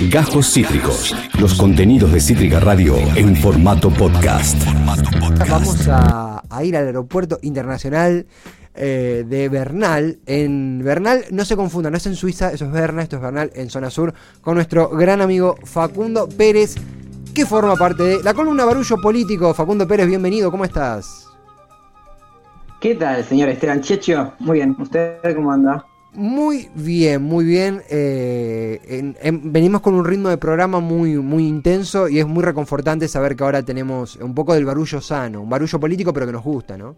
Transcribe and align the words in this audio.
Gajos 0.00 0.52
Cítricos. 0.52 1.16
Los 1.40 1.54
contenidos 1.54 2.12
de 2.12 2.20
Cítrica 2.20 2.60
Radio 2.60 2.96
en 3.16 3.34
formato 3.34 3.88
podcast. 3.88 4.62
Vamos 5.48 5.88
a, 5.88 6.42
ir 6.62 6.76
al 6.76 6.86
aeropuerto 6.86 7.38
internacional 7.40 8.26
eh, 8.74 9.24
de 9.26 9.48
Bernal. 9.48 10.18
En 10.26 10.82
Bernal, 10.84 11.24
no 11.30 11.46
se 11.46 11.56
confundan, 11.56 11.92
no 11.92 11.96
es 11.96 12.06
en 12.06 12.14
Suiza, 12.14 12.52
eso 12.52 12.66
es 12.66 12.72
Berna, 12.72 13.02
esto 13.02 13.16
es 13.16 13.22
Bernal, 13.22 13.50
en 13.54 13.70
zona 13.70 13.88
sur, 13.88 14.12
con 14.42 14.56
nuestro 14.56 14.90
gran 14.90 15.22
amigo 15.22 15.56
Facundo 15.64 16.28
Pérez, 16.28 16.74
que 17.34 17.46
forma 17.46 17.74
parte 17.74 18.02
de 18.02 18.22
la 18.22 18.34
columna 18.34 18.66
Barullo 18.66 18.96
Político. 19.00 19.54
Facundo 19.54 19.88
Pérez, 19.88 20.08
bienvenido, 20.08 20.50
¿cómo 20.50 20.66
estás? 20.66 21.26
¿Qué 22.82 22.96
tal, 22.96 23.24
señor 23.24 23.48
Esteban 23.48 23.80
Checho? 23.80 24.34
Muy 24.40 24.58
bien, 24.58 24.76
¿usted 24.78 25.34
cómo 25.34 25.52
anda? 25.52 25.86
Muy 26.16 26.70
bien, 26.74 27.22
muy 27.22 27.44
bien. 27.44 27.82
Eh, 27.90 29.12
venimos 29.42 29.82
con 29.82 29.94
un 29.94 30.04
ritmo 30.04 30.30
de 30.30 30.38
programa 30.38 30.80
muy, 30.80 31.16
muy 31.16 31.46
intenso 31.46 32.08
y 32.08 32.18
es 32.18 32.26
muy 32.26 32.42
reconfortante 32.42 33.06
saber 33.06 33.36
que 33.36 33.44
ahora 33.44 33.62
tenemos 33.62 34.16
un 34.16 34.34
poco 34.34 34.54
del 34.54 34.64
barullo 34.64 35.02
sano, 35.02 35.42
un 35.42 35.50
barullo 35.50 35.78
político 35.78 36.14
pero 36.14 36.24
que 36.24 36.32
nos 36.32 36.42
gusta, 36.42 36.78
¿no? 36.78 36.96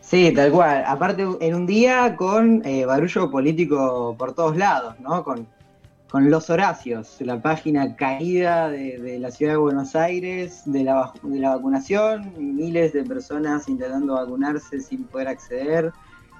Sí, 0.00 0.32
tal 0.34 0.50
cual. 0.50 0.82
Aparte, 0.86 1.26
en 1.40 1.54
un 1.54 1.66
día 1.66 2.16
con 2.16 2.64
eh, 2.64 2.86
barullo 2.86 3.30
político 3.30 4.16
por 4.18 4.32
todos 4.32 4.56
lados, 4.56 4.98
¿no? 5.00 5.22
Con, 5.22 5.46
con 6.08 6.30
Los 6.30 6.48
Horacios, 6.48 7.18
la 7.20 7.42
página 7.42 7.96
caída 7.96 8.70
de, 8.70 9.18
la 9.18 9.30
ciudad 9.30 9.52
de 9.52 9.58
Buenos 9.58 9.94
Aires, 9.94 10.62
de 10.64 10.84
la, 10.84 11.12
de 11.22 11.38
la 11.38 11.56
vacunación, 11.56 12.32
miles 12.38 12.94
de 12.94 13.04
personas 13.04 13.68
intentando 13.68 14.14
vacunarse 14.14 14.80
sin 14.80 15.04
poder 15.04 15.28
acceder 15.28 15.92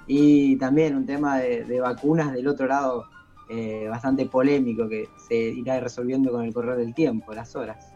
y 0.07 0.55
también 0.57 0.95
un 0.95 1.05
tema 1.05 1.39
de, 1.39 1.79
vacunas 1.79 2.33
del 2.33 2.47
otro 2.47 2.67
lado 2.67 3.05
eh, 3.49 3.87
bastante 3.89 4.25
polémico 4.25 4.87
que 4.87 5.09
se 5.27 5.35
irá 5.35 5.79
resolviendo 5.79 6.31
con 6.31 6.43
el 6.43 6.53
correr 6.53 6.77
del 6.77 6.93
tiempo, 6.93 7.33
las 7.33 7.55
horas. 7.55 7.93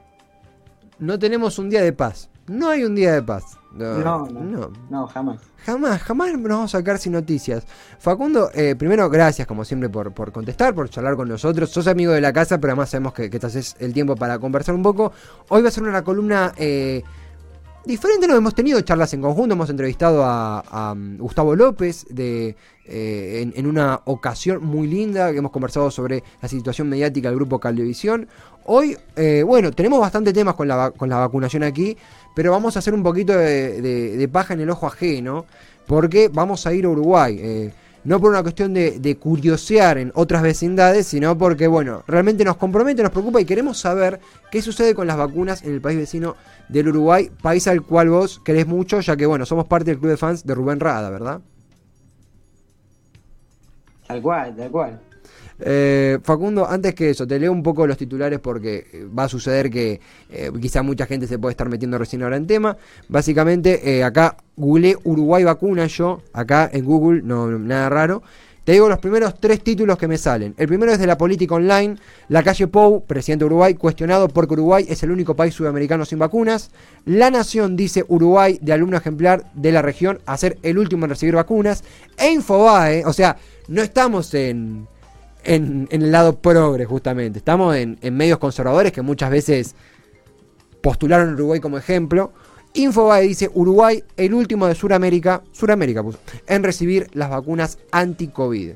No 1.00 1.18
tenemos 1.18 1.58
un 1.58 1.70
día 1.70 1.82
de 1.82 1.94
paz. 1.94 2.30
No 2.48 2.70
hay 2.70 2.84
un 2.84 2.96
día 2.96 3.14
de 3.14 3.24
paz. 3.24 3.58
No, 3.72 4.28
no, 4.28 4.72
no, 4.90 5.08
jamás. 5.08 5.40
Jamás, 5.66 6.02
jamás 6.02 6.34
nos 6.34 6.44
vamos 6.44 6.76
a 6.76 6.80
sacar 6.80 6.98
sin 6.98 7.14
noticias. 7.14 7.66
Facundo, 7.98 8.50
eh, 8.54 8.76
primero, 8.76 9.10
gracias 9.10 9.48
como 9.48 9.64
siempre 9.64 9.90
por, 9.90 10.12
por, 10.12 10.32
contestar, 10.32 10.76
por 10.76 10.90
charlar 10.90 11.16
con 11.16 11.30
nosotros. 11.30 11.70
Sos 11.70 11.88
amigo 11.88 12.12
de 12.12 12.20
la 12.20 12.34
casa, 12.34 12.60
pero 12.60 12.74
además 12.74 12.90
sabemos 12.90 13.14
que, 13.14 13.30
que 13.30 13.40
te 13.40 13.48
haces 13.48 13.76
el 13.80 13.94
tiempo 13.94 14.16
para 14.16 14.40
conversar 14.40 14.76
un 14.76 14.84
poco. 14.84 15.14
Hoy 15.48 15.62
va 15.62 15.70
a 15.70 15.72
ser 15.72 15.84
una 15.84 16.04
columna 16.04 16.54
eh, 16.58 17.04
diferente 17.86 18.28
no 18.28 18.36
hemos 18.36 18.56
tenido 18.56 18.80
charlas 18.82 19.14
en 19.14 19.22
conjunto, 19.22 19.54
hemos 19.54 19.70
entrevistado 19.70 20.24
a, 20.24 20.94
um, 20.94 21.18
Gustavo 21.18 21.56
López 21.56 22.06
de, 22.10 22.56
eh, 22.86 23.52
en, 23.56 23.68
una 23.68 24.02
ocasión 24.06 24.64
muy 24.64 24.88
linda, 24.88 25.32
que 25.32 25.38
hemos 25.38 25.52
conversado 25.52 25.90
sobre 25.92 26.24
la 26.42 26.48
situación 26.48 26.90
mediática 26.90 27.30
del 27.30 27.38
grupo 27.38 27.60
Cablevisión. 27.60 28.28
Hoy, 28.66 28.98
eh, 29.16 29.44
bueno, 29.44 29.72
tenemos 29.72 30.00
bastante 30.00 30.34
temas 30.34 30.56
con 30.56 30.68
la, 30.68 30.92
con 30.92 31.10
la 31.10 31.18
vacunación 31.18 31.64
aquí, 31.64 31.98
pero 32.36 32.52
vamos 32.52 32.76
a 32.76 32.80
hacer 32.80 32.94
un 32.94 33.04
poquito 33.04 33.34
de, 33.34 34.30
paja 34.32 34.54
en 34.54 34.62
el 34.62 34.70
ojo 34.70 34.88
ajeno, 34.88 35.46
porque 35.88 36.30
vamos 36.30 36.66
a 36.68 36.74
ir 36.74 36.86
a 36.86 36.90
Uruguay. 36.90 37.38
Eh, 37.40 37.74
no 38.04 38.20
por 38.20 38.32
una 38.32 38.42
cuestión 38.42 38.74
de, 38.74 39.18
curiosear 39.20 39.98
en 39.98 40.12
otras 40.16 40.42
vecindades, 40.42 41.08
sino 41.08 41.38
porque, 41.38 41.68
bueno, 41.68 42.04
realmente 42.08 42.44
nos 42.44 42.58
compromete, 42.58 43.04
nos 43.04 43.12
preocupa 43.12 43.42
y 43.42 43.46
queremos 43.46 43.80
saber 43.80 44.20
qué 44.52 44.62
sucede 44.62 44.96
con 44.96 45.08
las 45.08 45.18
vacunas 45.18 45.64
en 45.64 45.74
el 45.74 45.82
país 45.82 45.98
vecino 45.98 46.36
del 46.70 46.90
Uruguay, 46.90 47.30
país 47.42 47.68
al 47.68 47.84
cual 47.84 48.10
vos 48.10 48.42
querés 48.44 48.68
mucho, 48.68 49.00
ya 49.02 49.16
que, 49.16 49.26
bueno, 49.26 49.46
somos 49.46 49.66
parte 49.66 49.92
del 49.92 50.00
club 50.00 50.12
de 50.12 50.18
fans 50.18 50.46
de 50.46 50.56
Rubén 50.56 50.80
Rada, 50.80 51.10
¿verdad? 51.10 51.42
Tal 54.08 54.22
cual, 54.22 54.56
tal 54.56 54.72
cual. 54.72 55.00
Eh, 55.64 56.18
Facundo, 56.24 56.68
antes 56.68 56.96
que 56.96 57.12
eso, 57.12 57.28
te 57.28 57.40
leo 57.40 57.52
un 57.52 57.62
poco 57.62 57.86
los 57.86 57.98
titulares 57.98 58.40
porque 58.40 58.88
eh, 58.92 59.08
va 59.18 59.26
a 59.26 59.30
suceder 59.30 59.70
que 59.70 60.02
eh, 60.30 60.52
quizá 60.60 60.82
mucha 60.82 61.06
gente 61.06 61.28
se 61.28 61.38
puede 61.38 61.52
estar 61.52 61.70
metiendo 61.70 61.98
recién 61.98 62.24
ahora 62.24 62.38
en 62.38 62.48
tema. 62.48 62.78
Básicamente, 63.08 64.04
acá 64.04 64.38
googleé 64.58 64.98
Uruguay 65.04 65.44
vacuna 65.44 65.86
yo, 65.88 66.22
acá 66.34 66.70
en 66.74 66.86
Google, 66.86 67.22
no 67.24 67.48
nada 67.60 67.90
raro. 67.90 68.24
Te 68.64 68.74
digo 68.74 68.88
los 68.88 69.00
primeros 69.00 69.40
tres 69.40 69.64
títulos 69.64 69.98
que 69.98 70.08
me 70.08 70.20
salen. 70.20 70.54
El 70.56 70.68
primero 70.68 70.92
es 70.92 71.00
de 71.00 71.08
la 71.08 71.18
política 71.18 71.56
online. 71.56 71.96
La 72.30 72.44
calle 72.44 72.68
Pou, 72.68 73.04
presidente 73.04 73.44
de 73.44 73.48
Uruguay, 73.48 73.74
cuestionado 73.74 74.28
porque 74.28 74.54
Uruguay 74.54 74.86
es 74.88 75.02
el 75.02 75.10
único 75.10 75.36
país 75.36 75.56
sudamericano 75.56 76.06
sin 76.06 76.20
vacunas. 76.20 76.70
La 77.06 77.32
Nación 77.32 77.76
dice 77.76 78.06
Uruguay, 78.08 78.60
de 78.62 78.74
alumno 78.74 78.98
ejemplar 78.98 79.52
de 79.56 79.72
la 79.72 79.82
región, 79.82 80.20
a 80.28 80.38
ser 80.38 80.60
el 80.62 80.78
último 80.78 81.06
en 81.06 81.10
recibir 81.10 81.34
vacunas. 81.34 81.84
E 82.20 82.32
Infobae, 82.32 83.04
o 83.06 83.14
sea, 83.14 83.38
no 83.68 83.82
estamos 83.82 84.32
en 84.36 84.88
en, 85.44 85.88
el 85.92 86.12
lado 86.12 86.40
progre, 86.40 86.86
justamente. 86.86 87.40
Estamos 87.40 87.76
en, 87.76 87.98
medios 88.12 88.40
conservadores 88.40 88.92
que 88.92 89.02
muchas 89.02 89.30
veces 89.30 89.76
postularon 90.82 91.34
Uruguay 91.34 91.60
como 91.60 91.78
ejemplo. 91.78 92.32
Infobae 92.74 93.28
dice 93.28 93.50
Uruguay, 93.54 94.04
el 94.16 94.34
último 94.34 94.68
de 94.68 94.76
Sudamérica, 94.76 95.44
Sudamérica 95.52 96.04
en 96.48 96.64
recibir 96.64 97.08
las 97.14 97.30
vacunas 97.30 97.78
anti-COVID. 97.92 98.72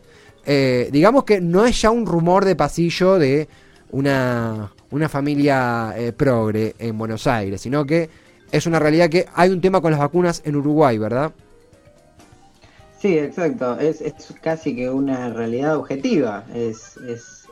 Eh, 0.46 0.90
digamos 0.92 1.24
que 1.24 1.42
no 1.42 1.66
es 1.66 1.82
ya 1.82 1.92
un 1.92 2.06
rumor 2.06 2.46
de 2.46 2.56
pasillo 2.56 3.18
de 3.18 3.48
una, 3.92 4.72
una 4.92 5.10
familia 5.10 5.94
eh, 5.98 6.12
progre 6.12 6.76
en 6.78 6.98
Buenos 6.98 7.26
Aires, 7.26 7.62
sino 7.62 7.86
que 7.86 8.10
es 8.52 8.66
una 8.66 8.80
realidad 8.80 9.10
que 9.10 9.26
hay 9.34 9.50
un 9.50 9.62
tema 9.62 9.82
con 9.82 9.92
las 9.92 10.00
vacunas 10.00 10.42
en 10.46 10.56
Uruguay, 10.56 10.98
¿verdad? 10.98 11.34
Sí, 13.06 13.20
exacto. 13.20 13.80
Es, 13.80 14.02
casi 14.42 14.76
que 14.76 14.90
una 14.90 15.30
realidad 15.30 15.78
objetiva. 15.78 16.44
Es, 16.56 16.98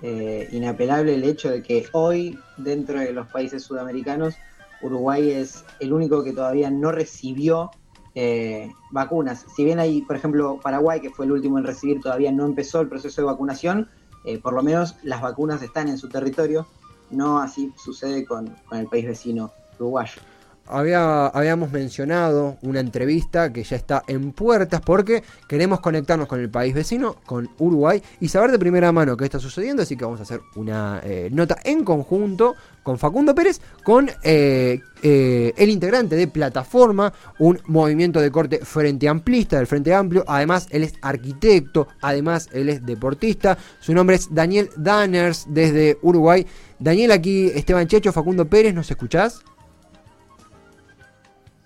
eh, 0.01 0.49
inapelable 0.51 1.13
el 1.13 1.23
hecho 1.23 1.51
de 1.51 1.61
que 1.61 1.85
hoy, 1.91 2.39
dentro 2.57 2.99
de 2.99 3.13
los 3.13 3.27
países 3.27 3.61
sudamericanos, 3.61 4.33
Uruguay 4.81 5.29
es 5.29 5.63
el 5.79 5.93
único 5.93 6.23
que 6.23 6.33
todavía 6.33 6.71
no 6.71 6.91
recibió 6.91 7.69
eh, 8.15 8.71
vacunas. 8.89 9.45
Si 9.55 9.63
bien 9.63 9.77
hay, 9.77 10.01
por 10.01 10.15
ejemplo, 10.15 10.59
Paraguay, 10.59 10.99
que 11.01 11.11
fue 11.11 11.27
el 11.27 11.33
último 11.33 11.59
en 11.59 11.65
recibir, 11.65 12.01
todavía 12.01 12.31
no 12.31 12.47
empezó 12.47 12.81
el 12.81 12.89
proceso 12.89 13.21
de 13.21 13.27
vacunación, 13.27 13.91
eh, 14.25 14.39
por 14.39 14.53
lo 14.53 14.63
menos 14.63 14.95
las 15.03 15.21
vacunas 15.21 15.61
están 15.61 15.87
en 15.87 15.99
su 15.99 16.09
territorio. 16.09 16.65
No 17.11 17.37
así 17.37 17.71
sucede 17.77 18.25
con 18.25 18.55
el 18.71 18.87
país 18.87 19.05
vecino 19.05 19.51
uruguayo 19.77 20.19
había, 20.67 21.27
habíamos 21.27 21.71
mencionado 21.71 22.57
una 22.61 22.79
entrevista 22.79 23.51
que 23.51 23.63
ya 23.63 23.75
está 23.75 24.03
en 24.07 24.31
puertas 24.31 24.81
porque 24.81 25.23
queremos 25.47 25.79
conectarnos 25.79 26.27
con 26.27 26.39
el 26.39 26.49
país 26.49 26.73
vecino, 26.73 27.17
con 27.25 27.49
Uruguay, 27.59 28.01
y 28.19 28.29
saber 28.29 28.51
de 28.51 28.59
primera 28.59 28.91
mano 28.91 29.17
qué 29.17 29.25
está 29.25 29.39
sucediendo. 29.39 29.83
Así 29.83 29.97
que 29.97 30.05
vamos 30.05 30.19
a 30.19 30.23
hacer 30.23 30.41
una 30.55 31.01
eh, 31.03 31.29
nota 31.31 31.57
en 31.63 31.83
conjunto 31.83 32.55
con 32.81 32.97
Facundo 32.97 33.33
Pérez, 33.33 33.61
con 33.83 34.09
eh, 34.23 34.81
eh, 35.01 35.53
el 35.55 35.69
integrante 35.69 36.15
de 36.15 36.27
Plataforma, 36.27 37.13
un 37.39 37.59
movimiento 37.67 38.19
de 38.19 38.31
corte 38.31 38.59
frente 38.59 39.07
amplista 39.07 39.57
del 39.57 39.67
Frente 39.67 39.93
Amplio. 39.93 40.23
Además, 40.27 40.67
él 40.69 40.83
es 40.83 40.93
arquitecto, 41.01 41.87
además, 42.01 42.49
él 42.51 42.69
es 42.69 42.85
deportista. 42.85 43.57
Su 43.79 43.93
nombre 43.93 44.17
es 44.17 44.33
Daniel 44.33 44.69
Danners 44.75 45.45
desde 45.49 45.97
Uruguay. 46.01 46.45
Daniel, 46.79 47.11
aquí 47.11 47.47
Esteban 47.53 47.87
Checho, 47.87 48.11
Facundo 48.11 48.45
Pérez, 48.45 48.73
¿nos 48.73 48.91
escuchás? 48.91 49.43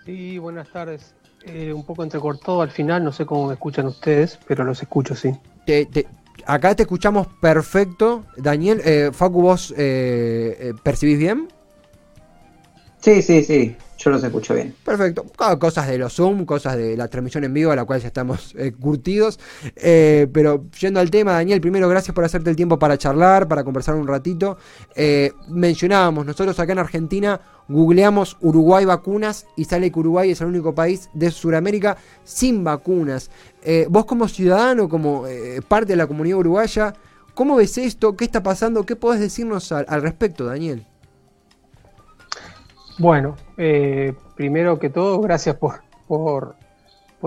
Sí, 0.08 0.40
buenas 0.40 0.70
tardes. 0.70 1.14
Eh, 1.44 1.74
un 1.74 1.84
poco 1.84 2.02
entrecortado 2.02 2.62
al 2.62 2.72
final, 2.72 3.04
no 3.04 3.12
sé 3.12 3.26
cómo 3.26 3.48
me 3.48 3.56
escuchan 3.56 3.88
ustedes, 3.88 4.40
pero 4.48 4.64
los 4.64 4.82
escucho, 4.82 5.16
sí. 5.16 5.34
acá 6.46 6.74
te 6.76 6.84
escuchamos 6.84 7.28
perfecto. 7.42 8.24
Daniel, 8.38 8.82
eh, 8.86 9.10
Facu, 9.12 9.42
¿vos 9.42 9.74
eh, 9.78 10.58
eh, 10.60 10.74
percibís 10.82 11.20
bien? 11.20 11.50
Sí, 13.00 13.22
sí, 13.22 13.44
sí. 13.44 13.76
Yo 13.98 14.12
los 14.12 14.24
escucho 14.24 14.54
bien. 14.54 14.76
Perfecto. 14.84 15.26
Cosas 15.60 15.88
de 15.88 15.98
los 15.98 16.14
Zoom, 16.14 16.46
cosas 16.46 16.78
de 16.78 16.96
la 16.96 17.08
transmisión 17.08 17.44
en 17.44 17.54
vivo, 17.54 17.72
a 17.72 17.76
la 17.76 17.86
cual 17.86 18.00
ya 18.00 18.08
estamos 18.08 18.54
eh, 18.56 18.72
curtidos. 18.72 19.40
Eh, 19.76 20.28
pero 20.32 20.66
yendo 20.80 21.00
al 21.00 21.10
tema, 21.10 21.32
Daniel, 21.34 21.60
primero 21.62 21.90
gracias 21.90 22.14
por 22.14 22.24
hacerte 22.24 22.50
el 22.50 22.56
tiempo 22.56 22.78
para 22.78 22.98
charlar, 22.98 23.48
para 23.48 23.64
conversar 23.64 23.96
un 23.96 24.08
ratito. 24.08 24.58
Eh, 24.96 25.32
mencionábamos, 25.50 26.26
nosotros 26.26 26.60
acá 26.60 26.74
en 26.74 26.80
Argentina 26.80 27.42
googleamos 27.68 28.38
Uruguay 28.42 28.86
vacunas 28.86 29.48
y 29.56 29.66
sale 29.66 29.92
que 29.92 30.00
Uruguay 30.00 30.32
es 30.32 30.42
el 30.42 30.48
único 30.48 30.76
país 30.76 31.10
de 31.14 31.32
Sudamérica 31.32 31.98
sin 32.24 32.64
vacunas. 32.64 33.30
vos 33.90 34.06
como 34.06 34.28
ciudadano, 34.28 34.88
como 34.88 35.26
parte 35.68 35.94
de 35.94 35.98
la 35.98 36.08
comunidad 36.08 36.38
uruguaya, 36.38 36.94
¿cómo 37.34 37.58
ves 37.58 37.78
esto? 37.78 38.16
¿Qué 38.16 38.26
está 38.26 38.42
pasando? 38.42 38.86
¿Qué 38.86 38.96
podés 38.96 39.20
decirnos 39.20 39.72
al 39.72 40.02
respecto, 40.02 40.46
Daniel? 40.46 40.86
Bueno, 43.00 43.36
eh, 43.58 44.14
primero 44.36 44.80
que 44.80 44.90
todo, 44.90 45.22
gracias 45.22 45.56
por, 45.58 45.82
por, 46.08 46.56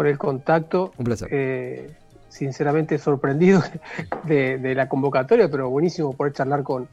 el 0.06 0.18
contacto. 0.18 0.92
Un 0.98 1.04
placer. 1.04 1.28
Eh, 1.30 1.96
sinceramente 2.28 2.98
sorprendido 2.98 3.62
de, 4.24 4.74
la 4.74 4.88
convocatoria, 4.88 5.48
pero 5.48 5.70
buenísimo 5.70 6.12
poder 6.12 6.32
charlar 6.32 6.64
con, 6.64 6.88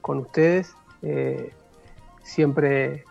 con 0.00 0.18
ustedes. 0.18 0.74
Eh, 1.02 1.50
siempre 2.22 3.04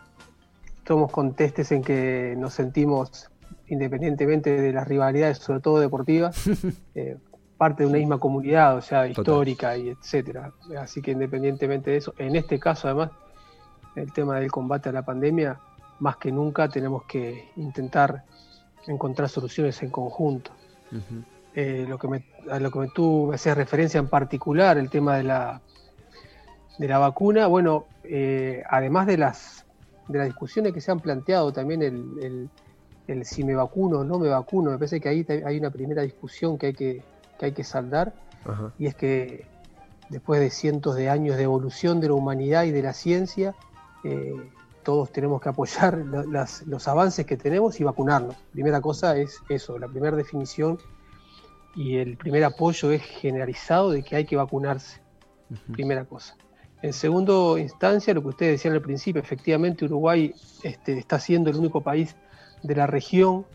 somos 0.88 1.12
contestes 1.12 1.72
en 1.72 1.84
que 1.84 2.36
nos 2.38 2.54
sentimos, 2.54 3.30
independientemente 3.68 4.62
de 4.62 4.72
las 4.72 4.88
rivalidades, 4.88 5.40
sobre 5.40 5.60
todo 5.60 5.80
deportivas, 5.80 6.50
parte 7.58 7.84
de 7.84 7.90
una 7.90 8.00
misma 8.00 8.18
comunidad, 8.18 8.78
o 8.78 8.82
sea, 8.82 9.08
histórica 9.08 9.76
y 9.76 9.90
etcétera. 9.90 10.54
Así 10.80 11.02
que 11.02 11.12
independientemente 11.12 11.92
de 11.92 11.98
eso, 11.98 12.14
en 12.18 12.36
este 12.36 12.60
caso 12.60 12.88
además, 12.88 13.12
el 13.96 14.12
tema 14.14 14.40
del 14.40 14.52
combate 14.52 14.90
a 14.90 14.92
la 14.92 15.04
pandemia, 15.04 15.60
más 16.00 16.18
que 16.18 16.32
nunca 16.32 16.68
tenemos 16.68 17.04
que 17.04 17.50
intentar 17.58 18.24
encontrar 18.88 19.30
soluciones 19.30 19.82
en 19.84 19.90
conjunto. 19.90 20.52
Eh, 21.54 21.86
lo 21.88 21.98
que 21.98 22.08
me, 22.08 22.26
a 22.50 22.60
lo 22.60 22.72
que 22.72 22.88
tú 22.94 23.28
me 23.30 23.36
hacías 23.36 23.58
referencia 23.58 24.00
en 24.00 24.08
particular, 24.08 24.78
el 24.78 24.90
tema 24.90 25.18
de 25.18 25.24
la, 25.24 25.62
de 26.78 26.88
la 26.88 26.98
vacuna, 26.98 27.48
bueno, 27.48 27.86
eh, 28.04 28.64
además 28.70 29.08
de 29.08 29.18
las, 29.18 29.66
de 30.08 30.18
las 30.18 30.28
discusiones 30.28 30.74
que 30.74 30.82
se 30.82 30.92
han 30.92 31.00
planteado, 31.00 31.52
también 31.52 31.82
el, 31.82 32.50
el, 33.08 33.26
si 33.26 33.44
me 33.44 33.56
vacuno 33.56 34.00
o 34.00 34.04
no 34.04 34.18
me 34.18 34.30
vacuno, 34.30 34.72
me 34.72 34.78
parece 34.78 35.02
que 35.02 35.10
ahí 35.10 35.26
hay 35.46 35.58
una 35.58 35.70
primera 35.70 36.02
discusión 36.02 36.58
que 36.58 36.68
hay 36.68 36.74
que, 36.74 37.04
que, 37.38 37.46
hay 37.46 37.52
que 37.52 37.64
saldar, 37.64 38.14
y 38.80 38.88
es 38.88 38.96
que 38.96 39.46
después 40.10 40.40
de 40.40 40.50
cientos 40.50 40.96
de 40.96 41.10
años 41.10 41.38
de 41.38 41.44
evolución 41.44 42.00
de 42.00 42.08
la 42.08 42.14
humanidad 42.14 42.64
y 42.64 42.72
de 42.72 42.82
la 42.82 42.94
ciencia, 42.94 43.54
eh, 44.04 44.36
todos 44.84 45.12
tenemos 45.12 45.42
que 45.42 45.50
apoyar 45.50 45.98
los 46.66 46.88
avances 46.88 47.26
que 47.26 47.38
tenemos 47.38 47.80
y 47.80 47.84
vacunarnos. 47.84 48.36
Primera 48.52 48.82
cosa 48.82 49.18
es 49.18 49.40
eso, 49.50 49.78
la 49.78 49.88
primera 49.88 50.16
definición 50.16 50.80
y 51.76 51.98
el 51.98 52.18
primer 52.18 52.44
apoyo 52.44 52.92
es 52.92 53.02
generalizado 53.02 53.92
de 53.92 54.04
que 54.04 54.16
hay 54.16 54.26
que 54.26 54.36
vacunarse. 54.36 55.02
Primera 55.72 56.06
cosa. 56.06 56.36
En 56.82 56.94
segundo 56.94 57.58
instancia, 57.58 58.14
lo 58.14 58.22
que 58.22 58.30
ustedes 58.30 58.52
decían 58.54 58.74
al 58.74 58.82
principio, 58.82 59.22
efectivamente 59.22 59.86
Uruguay 59.86 60.34
este, 60.64 60.98
está 60.98 61.20
siendo 61.20 61.50
el 61.50 61.58
único 61.58 61.82
país 61.82 62.16
de 62.64 62.76
la 62.76 62.88
región 62.88 63.46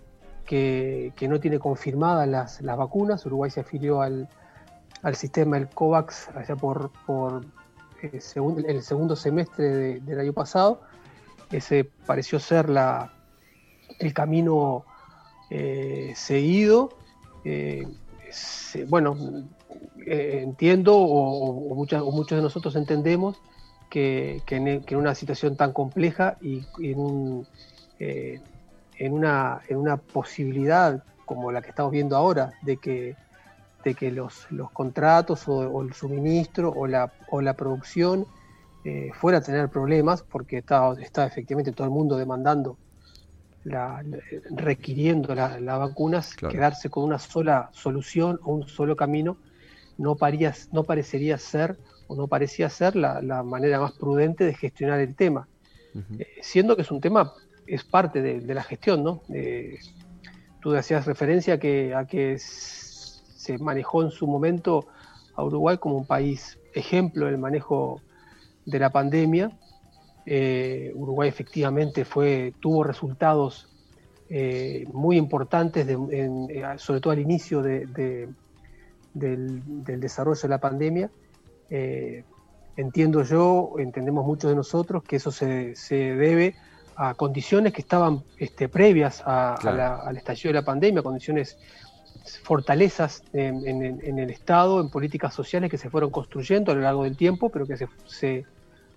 que, 0.45 1.13
no 1.29 1.41
tiene 1.41 1.59
confirmadas 1.59 2.61
las, 2.61 2.77
vacunas. 2.77 3.27
Uruguay 3.27 3.51
se 3.51 3.61
afilió 3.61 4.01
al, 4.01 4.29
sistema 5.15 5.57
del 5.59 5.69
COVAX 5.69 6.29
allá 6.35 6.57
por, 6.57 6.91
por 7.05 7.45
eh, 8.03 8.21
el 8.69 8.83
segundo 8.83 9.17
semestre 9.17 10.01
del 10.01 10.21
año 10.21 10.33
pasado 10.33 10.81
ese 11.51 11.85
pareció 11.85 12.41
ser 12.41 12.69
la, 12.69 13.13
el 13.99 14.13
camino 14.13 14.85
eh, 15.51 16.13
seguido. 16.17 16.91
Eh, 17.45 17.87
bueno, 18.89 19.17
entiendo 20.05 20.97
o, 20.97 21.75
muchos 21.75 22.37
de 22.37 22.43
nosotros 22.43 22.75
entendemos 22.77 23.41
que, 23.89 24.43
en, 24.49 24.97
una 24.97 25.15
situación 25.15 25.57
tan 25.57 25.73
compleja 25.73 26.37
y, 26.41 26.65
en, 26.81 27.47
en, 27.99 29.13
una, 29.13 29.61
en 29.69 29.77
una 29.77 29.97
posibilidad 29.97 31.03
como 31.25 31.53
la 31.53 31.63
que 31.63 31.71
estamos 31.71 31.93
viendo 31.93 32.17
ahora 32.17 32.53
de 32.63 32.77
que, 32.77 33.17
de 33.87 33.95
que 33.95 34.11
los, 34.11 34.51
los 34.51 34.73
contratos 34.73 35.47
o, 35.47 35.81
el 35.81 35.93
suministro 35.93 36.73
o 36.75 36.89
la, 36.89 37.13
o 37.31 37.41
la 37.41 37.55
producción 37.55 38.27
eh, 38.85 39.11
fuera 39.15 39.39
a 39.39 39.41
tener 39.41 39.69
problemas, 39.69 40.25
porque 40.25 40.59
está, 40.59 40.93
está 41.01 41.25
efectivamente 41.25 41.71
todo 41.71 41.87
el 41.87 41.93
mundo 41.93 42.17
demandando, 42.17 42.77
la, 43.63 44.05
requiriendo 44.51 45.37
las 45.37 45.79
vacunas, 45.79 46.35
quedarse 46.35 46.91
con 46.91 47.05
una 47.05 47.21
sola 47.21 47.71
solución 47.73 48.41
o 48.43 48.55
un 48.55 48.67
solo 48.67 48.97
camino 48.97 49.37
no, 49.99 50.17
paría, 50.17 50.53
no 50.73 50.83
parecería 50.83 51.39
ser 51.39 51.79
o 52.09 52.17
no 52.17 52.27
parecía 52.27 52.69
ser 52.69 52.97
la, 52.97 53.43
manera 53.45 53.79
más 53.79 53.93
prudente 53.93 54.43
de 54.43 54.55
gestionar 54.55 54.99
el 54.99 55.15
tema, 55.15 55.47
eh, 56.19 56.27
siendo 56.43 56.75
que 56.75 56.83
es 56.83 56.91
un 56.91 57.01
tema, 57.01 57.33
es 57.69 57.85
parte 57.85 58.21
de, 58.21 58.53
la 58.53 58.65
gestión, 58.65 59.05
¿no? 59.05 59.23
tú 60.61 60.75
hacías 60.75 61.07
referencia 61.07 61.55
a 61.55 61.59
que, 61.59 61.95
a 61.95 62.05
que 62.05 62.37
se 63.47 63.59
manejó 63.59 64.03
en 64.03 64.11
su 64.11 64.27
momento 64.27 64.87
a 65.37 65.45
Uruguay 65.45 65.79
como 65.79 65.97
un 65.97 66.07
país 66.07 66.59
ejemplo 66.75 67.27
del 67.27 67.39
manejo 67.39 68.01
de 68.65 68.79
la 68.79 68.91
pandemia. 68.91 69.53
Eh, 70.25 70.93
Uruguay 70.95 71.29
efectivamente 71.29 72.05
fue, 72.05 72.53
tuvo 72.59 72.83
resultados 72.83 73.69
eh, 74.29 74.85
muy 74.93 75.17
importantes, 75.17 75.87
eh, 75.89 76.75
sobre 76.79 77.01
todo 77.01 77.13
al 77.13 77.21
inicio 77.21 77.63
del, 77.63 78.35
desarrollo 79.15 80.43
de 80.43 80.49
la 80.49 80.59
pandemia. 80.59 81.11
entiendo 82.77 83.23
yo, 83.23 83.75
entendemos 83.79 84.27
muchos 84.27 84.51
de 84.51 84.57
nosotros, 84.57 85.05
que 85.05 85.17
eso 85.17 85.31
se, 85.31 85.75
debe 85.91 86.57
a 86.97 87.15
condiciones 87.15 87.73
que 87.73 87.83
estaban 87.83 88.25
este, 88.39 88.69
previas 88.69 89.23
al 89.25 90.17
estallido 90.17 90.49
de 90.49 90.55
la 90.55 90.65
pandemia, 90.65 91.03
condiciones 91.03 91.57
fortalezas 92.43 93.23
en, 93.33 94.19
el 94.19 94.31
Estado, 94.31 94.81
en 94.81 94.91
políticas 94.91 95.35
sociales 95.35 95.71
que 95.71 95.79
se 95.79 95.91
fueron 95.91 96.11
construyendo 96.11 96.73
a 96.73 96.75
lo 96.75 96.83
largo 96.83 97.05
del 97.05 97.17
tiempo, 97.17 97.51
pero 97.51 97.67
que 97.67 97.77
se, 97.77 98.45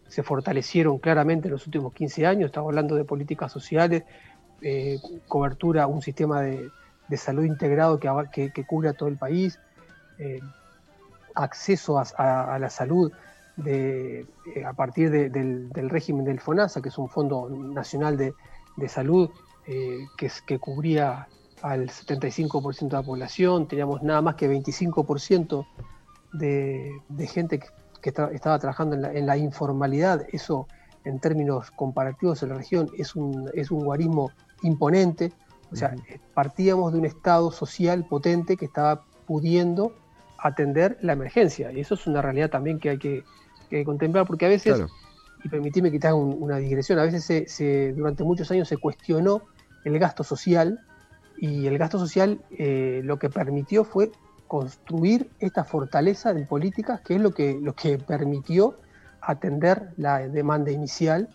se 0.10 0.24
fortalecieron 0.24 0.98
claramente 0.98 1.48
en 1.48 1.54
los 1.54 1.66
últimos 1.66 1.94
15 1.94 2.26
años. 2.26 2.48
Estamos 2.48 2.70
hablando 2.70 2.96
de 2.96 3.06
políticas 3.06 3.52
sociales, 3.52 4.04
eh, 4.62 5.00
cobertura, 5.28 5.88
un 5.88 6.02
sistema 6.02 6.42
de, 6.42 6.70
salud 7.16 7.44
integrado 7.44 8.00
que, 8.00 8.66
cubre 8.68 8.90
a 8.90 8.94
todo 8.94 9.08
el 9.08 9.18
país, 9.18 9.60
eh, 10.18 10.42
acceso 11.36 11.98
a, 12.00 12.58
la 12.60 12.70
salud 12.70 13.12
de, 13.56 14.26
eh, 14.56 14.66
a 14.66 14.74
partir 14.74 15.10
del, 15.10 15.70
régimen 15.90 16.26
del 16.26 16.40
FONASA, 16.40 16.82
que 16.82 16.90
es 16.90 16.98
un 16.98 17.10
Fondo 17.10 17.50
Nacional 17.50 18.18
de, 18.18 18.34
Salud 18.88 19.30
que, 19.66 20.32
que 20.48 20.58
cubría 20.58 21.28
al 21.62 21.90
75% 21.90 22.90
de 22.90 22.98
la 22.98 23.04
población, 23.04 23.68
teníamos 23.68 24.02
nada 24.04 24.22
más 24.22 24.36
que 24.36 24.50
25% 24.50 25.66
de, 26.34 26.92
de 27.10 27.28
gente 27.28 27.60
que 27.60 27.68
que 28.02 28.10
estaba 28.10 28.60
trabajando 28.60 28.96
en 28.96 29.26
la, 29.26 29.38
informalidad, 29.38 30.26
eso 30.32 30.68
en 31.04 31.20
términos 31.20 31.72
comparativos 31.72 32.44
en 32.44 32.50
la 32.50 32.56
región 32.56 32.90
es 32.98 33.16
un, 33.16 33.50
es 33.54 33.72
un 33.72 33.84
guarismo 33.84 34.32
imponente, 34.64 35.32
o 35.72 35.76
sea, 35.76 35.96
partíamos 36.34 36.92
de 36.94 37.00
un 37.00 37.06
estado 37.06 37.52
social 37.52 38.06
potente 38.06 38.58
que 38.58 38.66
estaba 38.66 39.04
pudiendo 39.28 39.94
atender 40.38 40.98
la 41.02 41.14
emergencia, 41.14 41.72
y 41.72 41.80
eso 41.80 41.94
es 41.94 42.08
una 42.08 42.22
realidad 42.22 42.50
también 42.50 42.80
que 42.80 42.90
hay 42.90 42.98
que, 42.98 43.24
contemplar, 43.86 44.26
porque 44.26 44.46
a 44.46 44.50
veces, 44.50 44.82
y 45.44 45.50
permitime 45.50 45.92
que 45.92 46.00
te 46.00 46.08
haga 46.08 46.16
una 46.16 46.58
digresión, 46.58 46.98
a 46.98 47.04
veces 47.04 47.52
se, 47.52 47.94
durante 47.94 48.24
muchos 48.24 48.50
años 48.50 48.68
se 48.68 48.78
cuestionó 48.78 49.44
el 49.84 50.00
gasto 50.00 50.24
social, 50.24 50.80
y 51.40 51.68
el 51.68 51.78
gasto 51.78 51.98
social 51.98 52.40
eh, 52.52 53.02
lo 53.04 53.18
que 53.18 53.30
permitió 53.30 53.84
fue 53.84 54.12
construir 54.48 55.30
esta 55.40 55.64
fortaleza 55.64 56.34
de 56.34 56.46
políticas 56.46 57.02
que 57.02 57.16
es 57.16 57.22
lo 57.22 57.32
que, 57.32 57.58
lo 57.62 57.74
que 57.74 57.98
permitió 57.98 58.76
atender 59.22 59.92
la 59.98 60.20
demanda 60.28 60.72
inicial 60.72 61.30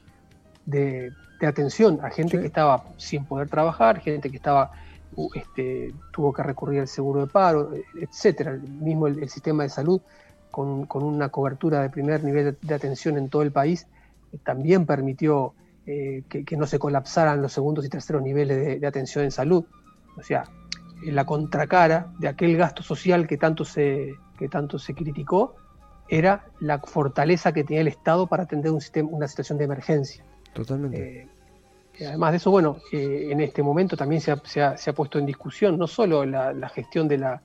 de, 0.67 1.13
atención 1.41 2.01
a 2.03 2.09
gente 2.09 2.41
que 2.41 2.47
estaba 2.47 2.85
sin 2.97 3.27
poder 3.27 3.51
trabajar, 3.51 4.01
gente 4.01 4.31
que 4.31 4.37
estaba 4.37 4.73
este, 5.35 5.93
tuvo 6.11 6.33
que 6.33 6.43
recurrir 6.43 6.81
al 6.81 6.89
seguro 6.89 7.21
de 7.21 7.27
paro, 7.27 7.71
etcétera. 8.01 8.53
Mismo 8.53 9.09
el, 9.09 9.29
sistema 9.29 9.63
de 9.65 9.69
salud 9.69 10.01
con, 10.51 10.87
una 10.95 11.29
cobertura 11.29 11.83
de 11.83 11.91
primer 11.91 12.25
nivel 12.25 12.57
de, 12.63 12.75
atención 12.75 13.19
en 13.19 13.29
todo 13.29 13.43
el 13.43 13.53
país 13.53 13.87
eh, 14.33 14.39
también 14.43 14.87
permitió 14.87 15.53
eh, 15.85 16.23
que, 16.31 16.57
no 16.57 16.67
se 16.67 16.79
colapsaran 16.79 17.43
los 17.43 17.53
segundos 17.53 17.85
y 17.85 17.91
terceros 17.91 18.23
niveles 18.23 18.57
de, 18.57 18.79
de 18.79 18.87
atención 18.87 19.25
en 19.25 19.31
salud. 19.31 19.67
O 20.17 20.23
sea, 20.23 20.45
la 21.03 21.25
contracara 21.27 22.13
de 22.19 22.29
aquel 22.29 22.57
gasto 22.57 22.83
social 22.83 23.27
que 23.27 23.37
tanto 23.37 23.65
se, 23.65 24.15
que 24.39 24.49
tanto 24.49 24.79
se 24.79 24.95
criticó 24.95 25.57
era 26.09 26.47
la 26.61 26.79
fortaleza 26.79 27.53
que 27.53 27.65
tenía 27.65 27.81
el 27.81 27.89
Estado 27.89 28.27
para 28.27 28.45
atender 28.45 28.71
un 28.71 28.81
sistema, 28.81 29.09
una 29.11 29.29
situación 29.29 29.59
de 29.59 29.65
emergencia. 29.65 30.25
Totalmente. 30.53 31.29
Eh, 31.99 32.07
además 32.07 32.33
de 32.33 32.37
eso, 32.37 32.51
bueno, 32.51 32.77
eh, 32.93 33.29
en 33.31 33.41
este 33.41 33.63
momento 33.63 33.97
también 33.97 34.21
se 34.21 34.33
ha, 34.33 34.77
se, 34.77 34.91
ha, 34.91 34.93
puesto 34.93 35.19
en 35.19 35.27
discusión 35.27 35.79
no 35.79 35.87
solo 35.87 36.25
la, 36.25 36.69
gestión 36.69 37.09
de 37.09 37.19
la, 37.19 37.43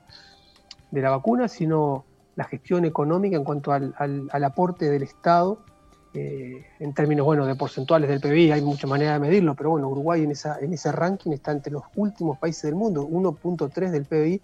de 0.90 1.00
la 1.00 1.10
vacuna, 1.10 1.48
sino 1.48 2.04
la 2.36 2.44
gestión 2.44 2.84
económica 2.84 3.36
en 3.36 3.44
cuanto 3.44 3.72
al, 3.72 3.94
al 3.98 4.44
aporte 4.44 4.90
del 4.90 5.02
Estado 5.02 5.64
eh, 6.12 6.66
en 6.80 6.92
términos 6.92 7.24
bueno, 7.24 7.46
de 7.46 7.54
porcentuales 7.54 8.10
del 8.10 8.20
PBI, 8.20 8.50
hay 8.50 8.62
muchas 8.62 8.90
maneras 8.90 9.14
de 9.14 9.28
medirlo, 9.28 9.54
pero 9.54 9.70
bueno, 9.70 9.88
Uruguay 9.88 10.24
en, 10.24 10.32
esa, 10.32 10.58
en 10.58 10.72
ese 10.72 10.90
ranking 10.90 11.30
está 11.30 11.52
entre 11.52 11.72
los 11.72 11.84
últimos 11.94 12.36
países 12.38 12.62
del 12.62 12.74
mundo. 12.74 13.06
1.3 13.06 13.90
del 13.90 14.04
PBI 14.04 14.40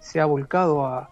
se 0.00 0.20
ha 0.20 0.26
volcado 0.26 0.86
a, 0.86 1.08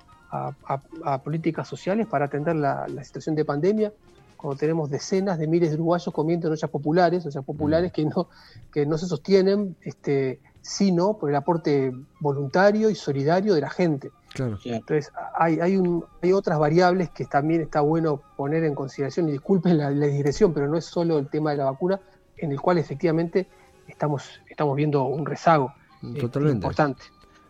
políticas 1.25 1.67
sociales 1.67 2.07
para 2.07 2.27
atender 2.27 2.57
la, 2.57 2.87
situación 3.05 3.35
de 3.35 3.45
pandemia, 3.45 3.93
cuando 4.37 4.59
tenemos 4.59 4.89
decenas 4.89 5.39
de 5.39 5.47
miles 5.47 5.71
de 5.71 5.75
uruguayos 5.75 6.15
comiendo 6.15 6.47
en 6.47 6.53
ollas 6.53 6.71
populares, 6.71 7.27
ollas 7.27 7.45
populares 7.45 7.91
mm. 7.91 7.95
que 7.95 8.05
no, 8.07 8.29
que 8.73 8.87
no 8.87 8.97
se 8.97 9.07
sostienen 9.07 9.77
este, 9.83 10.41
sino 10.63 11.15
por 11.15 11.31
el 11.31 11.37
aporte 11.37 11.93
voluntario 12.21 12.91
y 12.91 12.95
solidario 12.95 13.55
de 13.55 13.61
la 13.61 13.71
gente. 13.71 14.11
Entonces, 14.39 15.13
hay, 15.35 15.59
hay, 15.61 15.77
un, 15.77 16.05
hay 16.23 16.33
otras 16.33 16.59
variables 16.59 17.11
que 17.11 17.25
también 17.25 17.63
está 17.63 17.81
bueno 17.81 18.23
poner 18.37 18.65
en 18.65 18.75
consideración, 18.75 19.29
y 19.29 19.33
disculpen 19.33 19.79
la, 19.79 19.91
la 19.91 20.07
digresión, 20.07 20.55
pero 20.55 20.69
no 20.69 20.77
es 20.77 20.85
solo 20.85 21.19
el 21.19 21.29
tema 21.29 21.51
de 21.51 21.59
la 21.59 21.65
vacuna, 21.65 22.01
en 22.37 22.53
el 22.53 22.61
cual 22.61 22.79
efectivamente 22.79 23.49
estamos, 23.89 24.41
estamos 24.49 24.77
viendo 24.77 25.05
un 25.05 25.27
rezago 25.27 25.73
eh, 26.03 26.27
importante. 26.53 27.03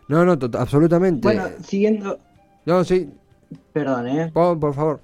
No, 0.07 0.25
no, 0.25 0.37
absolutamente. 0.57 1.21
Bueno, 1.21 1.45
siguiendo, 1.63 2.17
No, 2.65 2.83
sí. 2.83 3.09
Perdón, 3.73 4.07
¿eh? 4.07 4.31
Por, 4.33 4.73
favor. 4.73 4.99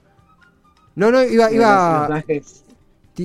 No, 0.95 1.11
no, 1.11 1.23
iba, 1.23 1.51
iba, 1.51 2.23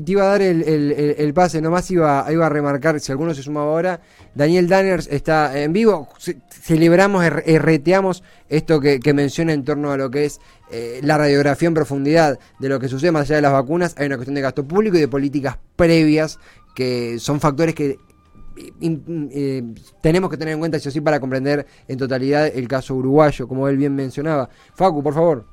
te, 0.01 0.13
iba 0.13 0.23
a 0.23 0.27
dar 0.27 0.43
el, 0.43 1.33
pase, 1.35 1.61
nomás 1.61 1.91
iba, 1.91 2.27
iba 2.31 2.47
a 2.47 2.49
remarcar, 2.49 2.99
si 3.01 3.13
alguno 3.13 3.35
se 3.35 3.43
sumaba 3.43 3.71
ahora, 3.71 4.01
Daniel 4.35 4.69
Danners 4.69 5.07
está 5.09 5.61
en 5.61 5.73
vivo, 5.73 6.09
celebramos, 6.49 7.25
reteamos 7.27 8.23
esto 8.49 8.81
que, 8.81 9.01
menciona 9.13 9.53
en 9.53 9.65
torno 9.65 9.93
a 9.93 9.99
lo 9.99 10.11
que 10.11 10.25
es 10.25 10.41
eh, 10.71 11.01
la 11.03 11.19
radiografía 11.19 11.69
en 11.69 11.75
profundidad 11.75 12.39
de 12.59 12.69
lo 12.71 12.81
que 12.81 12.89
sucede 12.89 13.13
más 13.13 13.23
allá 13.23 13.37
de 13.37 13.43
las 13.43 13.53
vacunas, 13.53 13.95
hay 13.99 14.07
una 14.07 14.17
cuestión 14.17 14.35
de 14.35 14.41
gasto 14.41 14.65
público 14.65 14.97
y 14.97 15.01
de 15.01 15.09
políticas 15.09 15.59
previas 15.77 16.39
que 16.75 17.19
son 17.19 17.41
factores 17.41 17.75
que 17.75 17.99
eh, 18.81 19.75
tenemos 20.01 20.31
que 20.31 20.39
tener 20.39 20.55
en 20.55 20.61
cuenta, 20.61 20.79
si 20.79 20.89
así, 20.89 21.03
para 21.03 21.21
comprender 21.21 21.67
en 21.87 21.99
totalidad 21.99 22.47
el 22.47 22.67
caso 22.67 22.95
uruguayo, 22.95 23.47
como 23.47 23.69
él 23.69 23.77
bien 23.77 23.95
mencionaba. 23.95 24.49
Facu, 24.75 25.03
por 25.03 25.13
favor. 25.13 25.52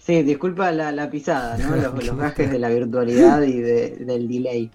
Sí, 0.00 0.22
disculpa 0.22 0.72
la, 0.72 1.10
pisada, 1.10 1.58
¿no? 1.58 1.76
los, 1.76 2.06
los, 2.06 2.16
gajes 2.16 2.50
de 2.50 2.58
la 2.58 2.70
virtualidad 2.70 3.42
y 3.42 3.60
del 3.60 4.28
delay. 4.28 4.70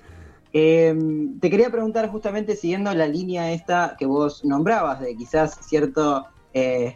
Em, 0.53 1.37
te 1.39 1.49
quería 1.49 1.69
preguntar 1.69 2.07
justamente 2.09 2.55
siguiendo 2.55 2.93
la 2.93 3.07
línea 3.07 3.51
esta 3.51 3.97
que 3.99 4.05
vos 4.05 4.45
nombrabas, 4.45 5.01
de 5.01 5.13
quizás 5.17 5.57
cierto 5.67 6.27
eh, 6.53 6.95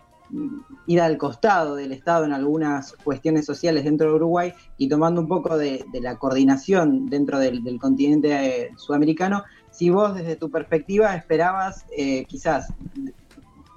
ir 0.87 1.01
al 1.01 1.17
costado 1.17 1.75
del 1.75 1.91
Estado 1.91 2.23
en 2.23 2.31
algunas 2.31 2.93
cuestiones 3.03 3.45
sociales 3.45 3.83
dentro 3.83 4.07
de 4.09 4.15
Uruguay 4.15 4.53
y 4.77 4.87
tomando 4.87 5.19
un 5.19 5.27
poco 5.27 5.57
de, 5.57 5.83
la 6.01 6.17
coordinación 6.17 7.07
dentro 7.07 7.37
del, 7.37 7.61
continente 7.81 8.29
eh, 8.63 8.69
sudamericano, 8.77 9.43
si 9.71 9.89
vos 9.89 10.15
desde 10.15 10.37
tu 10.37 10.49
perspectiva 10.49 11.13
esperabas 11.15 11.85
eh, 11.97 12.23
quizás 12.25 12.71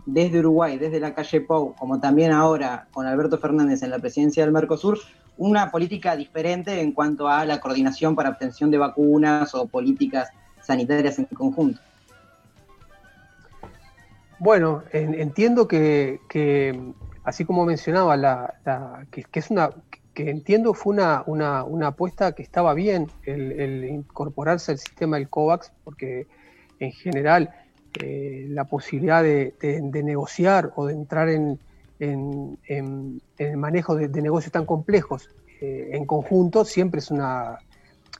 desde 0.06 0.40
Uruguay, 0.40 0.78
desde 0.78 1.00
la 1.00 1.14
calle 1.14 1.40
Pou, 1.40 1.74
como 1.76 2.00
también 2.00 2.32
ahora 2.32 2.88
con 2.92 3.06
Alberto 3.06 3.38
Fernández 3.38 3.82
en 3.82 3.90
la 3.90 3.98
presidencia 3.98 4.44
del 4.44 4.52
Mercosur, 4.52 4.98
una 5.36 5.70
política 5.70 6.16
diferente 6.16 6.80
en 6.80 6.92
cuanto 6.92 7.28
a 7.28 7.44
la 7.44 7.60
coordinación 7.60 8.14
para 8.14 8.30
obtención 8.30 8.70
de 8.70 8.78
vacunas 8.78 9.54
o 9.54 9.66
políticas 9.66 10.30
sanitarias 10.60 11.18
en 11.18 11.24
conjunto. 11.26 11.80
Bueno, 14.38 14.82
entiendo 14.92 15.68
que, 15.68 16.18
así 17.22 17.44
como 17.44 17.64
mencionaba, 17.64 18.16
la, 18.16 19.06
que, 19.10 19.24
es 19.32 19.50
una 19.50 19.70
que 20.14 20.30
entiendo 20.30 20.74
fue 20.74 20.94
una, 20.94 21.22
una, 21.26 21.86
apuesta 21.86 22.32
que 22.32 22.42
estaba 22.42 22.74
bien 22.74 23.06
el, 23.24 23.84
incorporarse 23.84 24.72
al 24.72 24.78
sistema 24.78 25.16
del 25.16 25.28
COVAX, 25.28 25.72
porque 25.84 26.26
en 26.80 26.90
general 26.90 27.54
eh, 28.00 28.46
la 28.48 28.64
posibilidad 28.64 29.22
de, 29.22 29.54
negociar 30.02 30.72
o 30.76 30.86
de 30.86 30.94
entrar 30.94 31.28
en, 31.28 31.58
el 31.98 33.56
manejo 33.56 33.94
de, 33.94 34.08
negocios 34.22 34.50
tan 34.50 34.66
complejos 34.66 35.28
eh, 35.60 35.90
en 35.92 36.04
conjunto 36.06 36.64
siempre 36.64 36.98
es 36.98 37.10
una, 37.10 37.58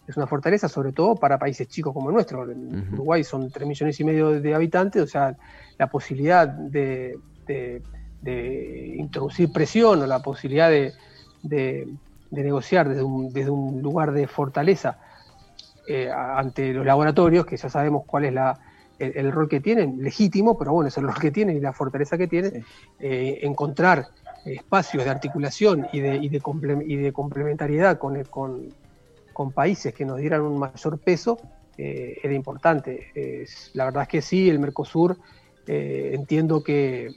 es 0.07 0.17
una 0.17 0.27
fortaleza, 0.27 0.69
sobre 0.69 0.93
todo 0.93 1.17
para 1.17 1.39
países 1.39 1.69
chicos 1.69 1.95
como 1.95 2.11
el 2.11 2.15
nuestro. 2.15 2.51
En 2.51 2.93
Uruguay 2.93 3.25
son 3.25 3.51
3 3.51 3.67
millones 3.67 3.99
y 3.99 4.05
medio 4.05 4.41
de 4.41 4.55
habitantes, 4.55 5.03
o 5.03 5.07
sea, 5.07 5.37
la 5.79 5.87
posibilidad 5.89 6.47
de, 6.47 7.19
introducir 8.97 9.51
presión 9.53 10.03
o 10.03 10.07
la 10.07 10.21
posibilidad 10.21 10.71
de, 10.71 11.89
negociar 12.31 12.89
desde 12.89 13.51
un, 13.51 13.83
lugar 13.83 14.13
de 14.13 14.27
fortaleza 14.27 14.99
eh, 15.89 16.11
ante 16.11 16.73
los 16.73 16.85
laboratorios, 16.85 17.47
que 17.47 17.57
ya 17.57 17.69
sabemos 17.69 18.05
cuál 18.07 18.27
es 18.27 18.35
la, 18.35 18.59
el, 19.03 19.33
rol 19.33 19.49
que 19.49 19.61
tienen, 19.61 20.03
legítimo, 20.03 20.57
pero 20.59 20.73
bueno, 20.73 20.89
es 20.89 20.97
el 20.97 21.05
rol 21.05 21.19
que 21.21 21.31
tienen 21.31 21.57
y 21.57 21.61
la 21.61 21.73
fortaleza 21.73 22.17
que 22.17 22.29
tienen, 22.29 22.65
eh, 23.01 23.41
encontrar 23.43 24.09
espacios 24.45 25.05
de 25.05 25.11
articulación 25.11 25.87
y 25.93 26.01
de, 26.01 26.17
y 26.17 26.29
de, 26.29 27.13
complementariedad 27.13 27.99
con, 27.99 28.23
con, 28.25 29.53
países 29.53 29.93
que 29.95 30.05
nos 30.05 30.19
dieran 30.19 30.43
un 30.43 30.59
mayor 30.59 30.99
peso 30.99 31.39
eh, 31.77 32.17
era 32.23 32.35
importante. 32.35 33.09
la 33.75 33.87
verdad 33.87 34.03
es 34.03 34.09
que 34.09 34.23
sí, 34.23 34.49
el 34.49 34.59
Mercosur 34.59 35.17
eh, 35.67 36.13
entiendo, 36.15 36.63
que, 36.63 37.11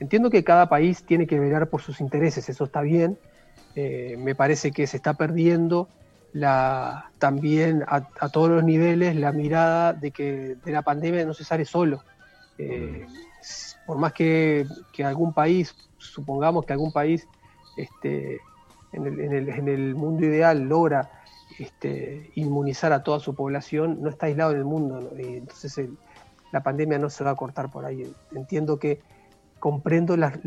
entiendo 0.00 0.30
que 0.30 0.44
cada 0.44 0.68
país 0.68 1.04
tiene 1.04 1.26
que 1.26 1.38
velar 1.38 1.68
por 1.68 1.82
sus 1.82 2.00
intereses, 2.00 2.48
eso 2.48 2.64
está 2.64 2.82
bien. 2.82 3.18
Me 3.76 4.34
parece 4.34 4.72
que 4.72 4.88
se 4.88 4.96
está 4.96 5.14
perdiendo 5.14 5.88
la, 6.32 7.10
también 7.18 7.84
a, 7.86 8.02
todos 8.28 8.50
los 8.50 8.64
niveles 8.64 9.16
la 9.16 9.32
mirada 9.32 9.92
de 9.92 10.10
que 10.10 10.56
de 10.64 10.72
la 10.72 10.82
pandemia 10.82 11.24
no 11.24 11.34
se 11.34 11.44
sale 11.44 11.64
solo. 11.64 12.02
Eh, 12.58 13.06
por 13.86 13.98
más 13.98 14.12
que, 14.12 14.66
algún 15.04 15.32
país, 15.32 15.74
supongamos 15.96 16.66
que 16.66 16.72
algún 16.72 16.92
país 16.92 17.26
este, 17.76 18.40
en, 18.92 19.68
el, 19.68 19.94
mundo 19.94 20.26
ideal 20.26 20.60
logra 20.62 21.10
este, 21.58 22.30
inmunizar 22.34 22.92
a 22.92 23.02
toda 23.02 23.20
su 23.20 23.34
población, 23.34 24.02
no 24.02 24.10
está 24.10 24.26
aislado 24.26 24.52
en 24.52 24.58
el 24.58 24.64
mundo. 24.64 25.10
entonces 25.16 25.78
el, 25.78 25.96
la 26.52 26.62
pandemia 26.62 26.98
no 26.98 27.10
se 27.10 27.24
va 27.24 27.30
a 27.30 27.36
cortar 27.36 27.70
por 27.70 27.84
ahí. 27.84 28.12
Entiendo 28.34 28.78
que 28.78 29.00
comprendo 29.58 30.16
las, 30.16 30.38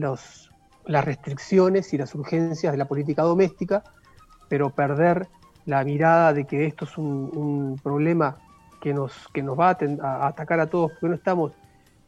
las 0.85 1.05
restricciones 1.05 1.93
y 1.93 1.97
las 1.97 2.15
urgencias 2.15 2.71
de 2.71 2.77
la 2.77 2.85
política 2.85 3.23
doméstica, 3.23 3.83
pero 4.49 4.69
perder 4.69 5.27
la 5.65 5.83
mirada 5.83 6.33
de 6.33 6.45
que 6.45 6.65
esto 6.65 6.85
es 6.85 6.97
un, 6.97 7.79
problema 7.83 8.37
que 8.79 8.93
nos, 8.93 9.27
que 9.33 9.43
nos 9.43 9.59
va 9.59 9.77
a, 10.01 10.27
atacar 10.27 10.59
a 10.59 10.67
todos, 10.67 10.91
porque 10.91 11.09
no 11.09 11.15
estamos, 11.15 11.51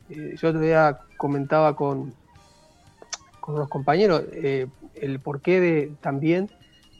eh, 0.09 0.35
yo 0.35 0.51
todavía 0.51 0.99
comentaba 1.17 1.75
con, 1.75 2.13
con 3.39 3.55
unos 3.55 3.69
compañeros 3.69 4.23
eh, 4.31 4.67
el 4.95 5.19
porqué 5.19 5.59
de 5.59 5.93
también 6.01 6.49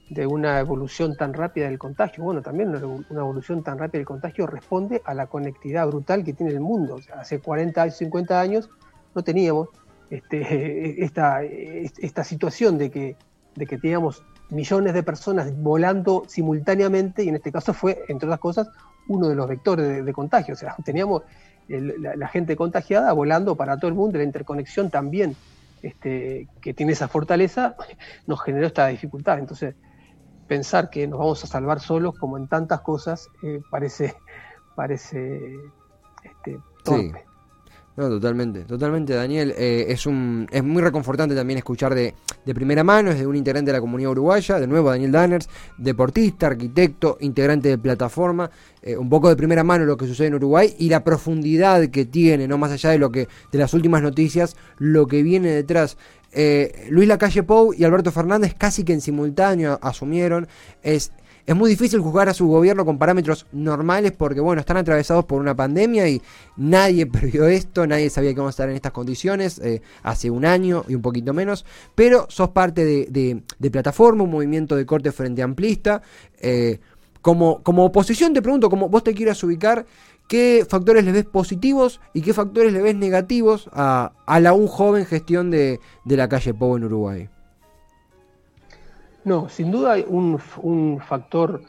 de 0.10 0.28
una 0.28 0.60
evolución 0.60 1.16
tan 1.16 1.34
rápida 1.34 1.68
del 1.68 1.80
contagio. 1.80 2.24
Bueno, 2.24 2.42
también 2.42 2.70
una, 2.70 3.22
evolución 3.22 3.64
tan 3.64 3.80
rápida 3.80 4.00
del 4.00 4.06
contagio 4.06 4.46
responde 4.46 5.02
a 5.06 5.14
la 5.14 5.28
conectividad 5.28 5.88
brutal 5.88 6.24
que 6.24 6.34
tiene 6.34 6.52
el 6.52 6.60
mundo. 6.60 7.00
hace 7.16 7.40
40, 7.40 7.90
50 7.90 8.40
años 8.40 8.70
no 9.16 9.24
teníamos 9.24 9.70
este, 10.10 11.04
esta, 11.04 11.44
esta 11.44 12.24
situación 12.24 12.78
de 12.78 12.92
que, 12.92 13.16
de 13.56 13.66
que 13.66 13.78
teníamos 13.78 14.24
millones 14.54 14.94
de 14.94 15.04
personas 15.04 15.52
volando 15.58 16.24
simultáneamente 16.28 17.24
y 17.24 17.30
en 17.30 17.36
este 17.36 17.52
caso 17.52 17.74
fue, 17.74 18.04
entre 18.08 18.28
otras 18.28 18.40
cosas, 18.40 18.70
uno 19.08 19.28
de 19.28 19.36
los 19.36 19.48
vectores 19.48 20.06
de, 20.06 20.14
contagio. 20.14 20.54
O 20.54 20.58
sea, 20.58 20.76
teníamos 20.84 21.24
la, 21.68 22.28
gente 22.28 22.56
contagiada 22.56 23.12
volando 23.14 23.56
para 23.56 23.78
todo 23.78 23.90
el 23.90 23.96
mundo, 23.96 24.18
la 24.18 24.24
interconexión 24.24 24.90
también 24.90 25.36
este, 25.82 26.48
que 26.62 26.74
tiene 26.74 26.94
esa 26.94 27.08
fortaleza, 27.08 27.76
nos 28.28 28.42
generó 28.42 28.68
esta 28.68 28.88
dificultad. 28.88 29.40
Entonces, 29.40 29.76
pensar 30.48 30.90
que 30.90 31.08
nos 31.08 31.20
vamos 31.20 31.44
a 31.44 31.48
salvar 31.48 31.80
solos, 31.80 32.16
como 32.18 32.38
en 32.38 32.48
tantas 32.48 32.82
cosas, 32.82 33.28
eh, 33.44 33.62
parece, 33.70 34.16
parece 34.76 35.58
este, 36.24 36.60
torpe. 36.84 37.33
No, 37.96 38.10
totalmente, 38.10 38.62
totalmente, 38.62 39.14
Daniel. 39.14 39.54
Eh, 39.56 39.86
es 39.90 40.08
un 40.08 40.48
es 40.52 40.64
muy 40.64 40.82
reconfortante 40.82 41.36
también 41.36 41.60
escuchar 41.60 41.94
de, 41.94 42.16
de, 42.44 42.54
primera 42.56 42.84
mano, 42.84 43.12
es 43.12 43.20
de 43.20 43.28
un 43.28 43.36
integrante 43.36 43.70
de 43.70 43.78
la 43.78 43.82
comunidad 43.82 44.12
uruguaya, 44.12 44.60
de 44.60 44.66
nuevo 44.66 44.90
Daniel 44.90 45.12
Danners, 45.12 45.48
deportista, 45.78 46.48
arquitecto, 46.48 47.18
integrante 47.20 47.70
de 47.70 47.78
plataforma, 47.78 48.50
eh, 48.82 48.98
un 48.98 49.10
poco 49.10 49.30
de 49.30 49.36
primera 49.36 49.64
mano 49.64 49.86
lo 49.86 49.96
que 49.96 50.08
sucede 50.08 50.28
en 50.28 50.36
Uruguay 50.36 50.74
y 50.80 50.90
la 50.90 51.04
profundidad 51.04 51.88
que 51.90 52.06
tiene, 52.06 52.48
no 52.48 52.58
más 52.58 52.72
allá 52.72 52.90
de 52.90 52.98
lo 52.98 53.12
que 53.12 53.28
de 53.52 53.60
las 53.60 53.76
últimas 53.76 54.02
noticias, 54.02 54.56
lo 54.80 55.06
que 55.06 55.22
viene 55.22 55.52
detrás. 55.52 55.96
Eh, 56.36 56.88
Luis 56.90 57.08
Lacalle 57.08 57.44
Pou 57.44 57.76
y 57.76 57.84
Alberto 57.84 58.12
Fernández 58.12 58.56
casi 58.58 58.84
que 58.84 58.94
en 58.94 59.02
simultáneo 59.02 59.78
asumieron. 59.84 60.48
Es, 60.82 61.12
es 61.46 61.56
muy 61.56 61.70
difícil 61.70 62.00
juzgar 62.00 62.30
a 62.30 62.34
su 62.34 62.48
gobierno 62.48 62.86
con 62.86 62.98
parámetros 62.98 63.46
normales 63.52 64.14
porque, 64.14 64.40
bueno, 64.40 64.62
están 64.62 64.78
atravesados 64.78 65.26
por 65.26 65.42
una 65.42 65.56
pandemia 65.56 66.08
y 66.08 66.22
nadie 66.56 67.06
previó 67.08 67.48
esto, 67.48 67.86
nadie 67.86 68.10
sabía 68.10 68.32
que 68.32 68.38
vamos 68.38 68.52
a 68.52 68.56
estar 68.56 68.70
en 68.70 68.76
estas 68.76 68.94
condiciones 68.94 69.60
eh, 69.60 69.82
hace 70.04 70.30
un 70.30 70.46
año 70.46 70.86
y 70.88 70.96
un 70.96 71.02
poquito 71.02 71.34
menos. 71.34 71.66
Pero 71.96 72.28
sos 72.30 72.50
parte 72.50 72.86
de, 72.86 73.70
plataforma, 73.72 74.24
un 74.24 74.32
movimiento 74.32 74.76
de 74.76 74.86
corte 74.86 75.12
frente 75.12 75.42
amplista. 75.42 76.02
Eh, 76.40 76.80
como, 77.22 77.62
oposición 77.64 78.34
te 78.34 78.42
pregunto, 78.42 78.70
como 78.70 78.90
vos 78.90 79.04
te 79.04 79.14
quieras 79.14 79.44
ubicar, 79.44 79.86
¿Qué 80.28 80.66
factores 80.68 81.04
le 81.04 81.12
ves 81.12 81.26
positivos 81.26 82.00
y 82.14 82.22
qué 82.22 82.34
factores 82.34 82.72
le 82.72 82.82
ves 82.82 82.96
negativos 82.96 83.70
a, 83.74 84.14
la 84.40 84.50
aún 84.50 84.68
joven 84.68 85.06
gestión 85.06 85.52
de, 85.52 85.82
la 86.06 86.30
calle 86.30 86.54
Pou 86.54 86.78
en 86.78 86.86
Uruguay? 86.86 87.30
No, 89.26 89.50
sin 89.50 89.72
duda 89.72 89.94
hay 89.94 90.06
un, 90.08 90.40
factor 91.00 91.62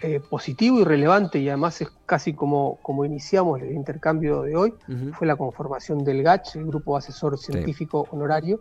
eh, 0.00 0.20
positivo 0.20 0.80
y 0.80 0.84
relevante 0.84 1.38
y 1.38 1.48
además 1.48 1.80
es 1.82 1.90
casi 2.06 2.32
como, 2.32 2.78
como 2.82 3.04
iniciamos 3.04 3.60
el 3.60 3.72
intercambio 3.72 4.42
de 4.42 4.56
hoy, 4.56 4.74
fue 5.12 5.26
la 5.26 5.36
conformación 5.36 6.04
del 6.04 6.22
GACH, 6.22 6.56
el 6.56 6.66
Grupo 6.66 6.96
Asesor 6.96 7.38
Científico 7.38 8.06
Honorario. 8.10 8.60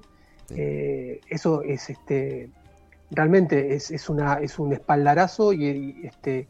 Eh, 0.49 1.21
eso 1.29 1.61
es 1.61 1.89
este 1.89 2.51
realmente 3.11 3.73
es, 3.73 4.09
una, 4.09 4.35
es 4.35 4.59
un 4.59 4.73
espaldarazo 4.73 5.53
y, 5.53 6.01
este, 6.03 6.47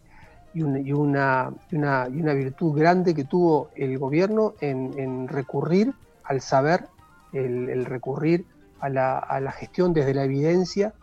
y, 0.54 0.62
una, 0.62 1.54
una, 1.72 2.34
virtud 2.34 2.78
grande 2.78 3.14
que 3.14 3.24
tuvo 3.24 3.70
el 3.76 3.98
gobierno 3.98 4.56
en, 4.60 5.28
recurrir 5.28 5.94
al 6.24 6.42
saber, 6.42 6.86
el, 7.34 7.86
recurrir 7.86 8.46
a 8.80 8.90
la, 8.90 9.52
gestión 9.58 9.94
desde 9.94 10.14
la 10.14 10.24
evidencia, 10.24 10.94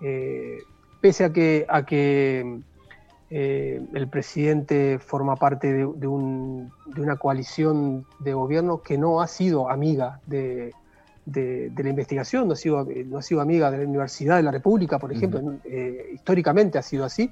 eh, 0.00 0.62
pese 1.00 1.24
a 1.24 1.32
que, 1.32 1.66
a 1.68 1.84
que 1.84 2.60
eh, 3.30 3.80
el 3.94 4.08
presidente 4.08 4.98
forma 4.98 5.36
parte 5.36 5.72
de, 5.72 5.84
una 6.06 7.16
coalición 7.18 8.06
de 8.18 8.34
gobierno 8.34 8.82
que 8.82 8.98
no 8.98 9.20
ha 9.20 9.26
sido 9.26 9.70
amiga 9.70 10.20
de, 10.26 10.72
la 11.26 11.88
investigación, 11.88 12.48
no 12.48 12.54
ha, 12.54 12.56
sido, 12.56 12.86
no 13.06 13.18
ha 13.18 13.22
sido 13.22 13.40
amiga 13.40 13.70
de 13.70 13.78
la 13.78 13.84
Universidad 13.84 14.36
de 14.36 14.42
la 14.42 14.50
República, 14.50 14.98
por 14.98 15.12
ejemplo, 15.12 15.40
eh, 15.64 16.10
históricamente 16.14 16.78
ha 16.78 16.82
sido 16.82 17.04
así, 17.04 17.30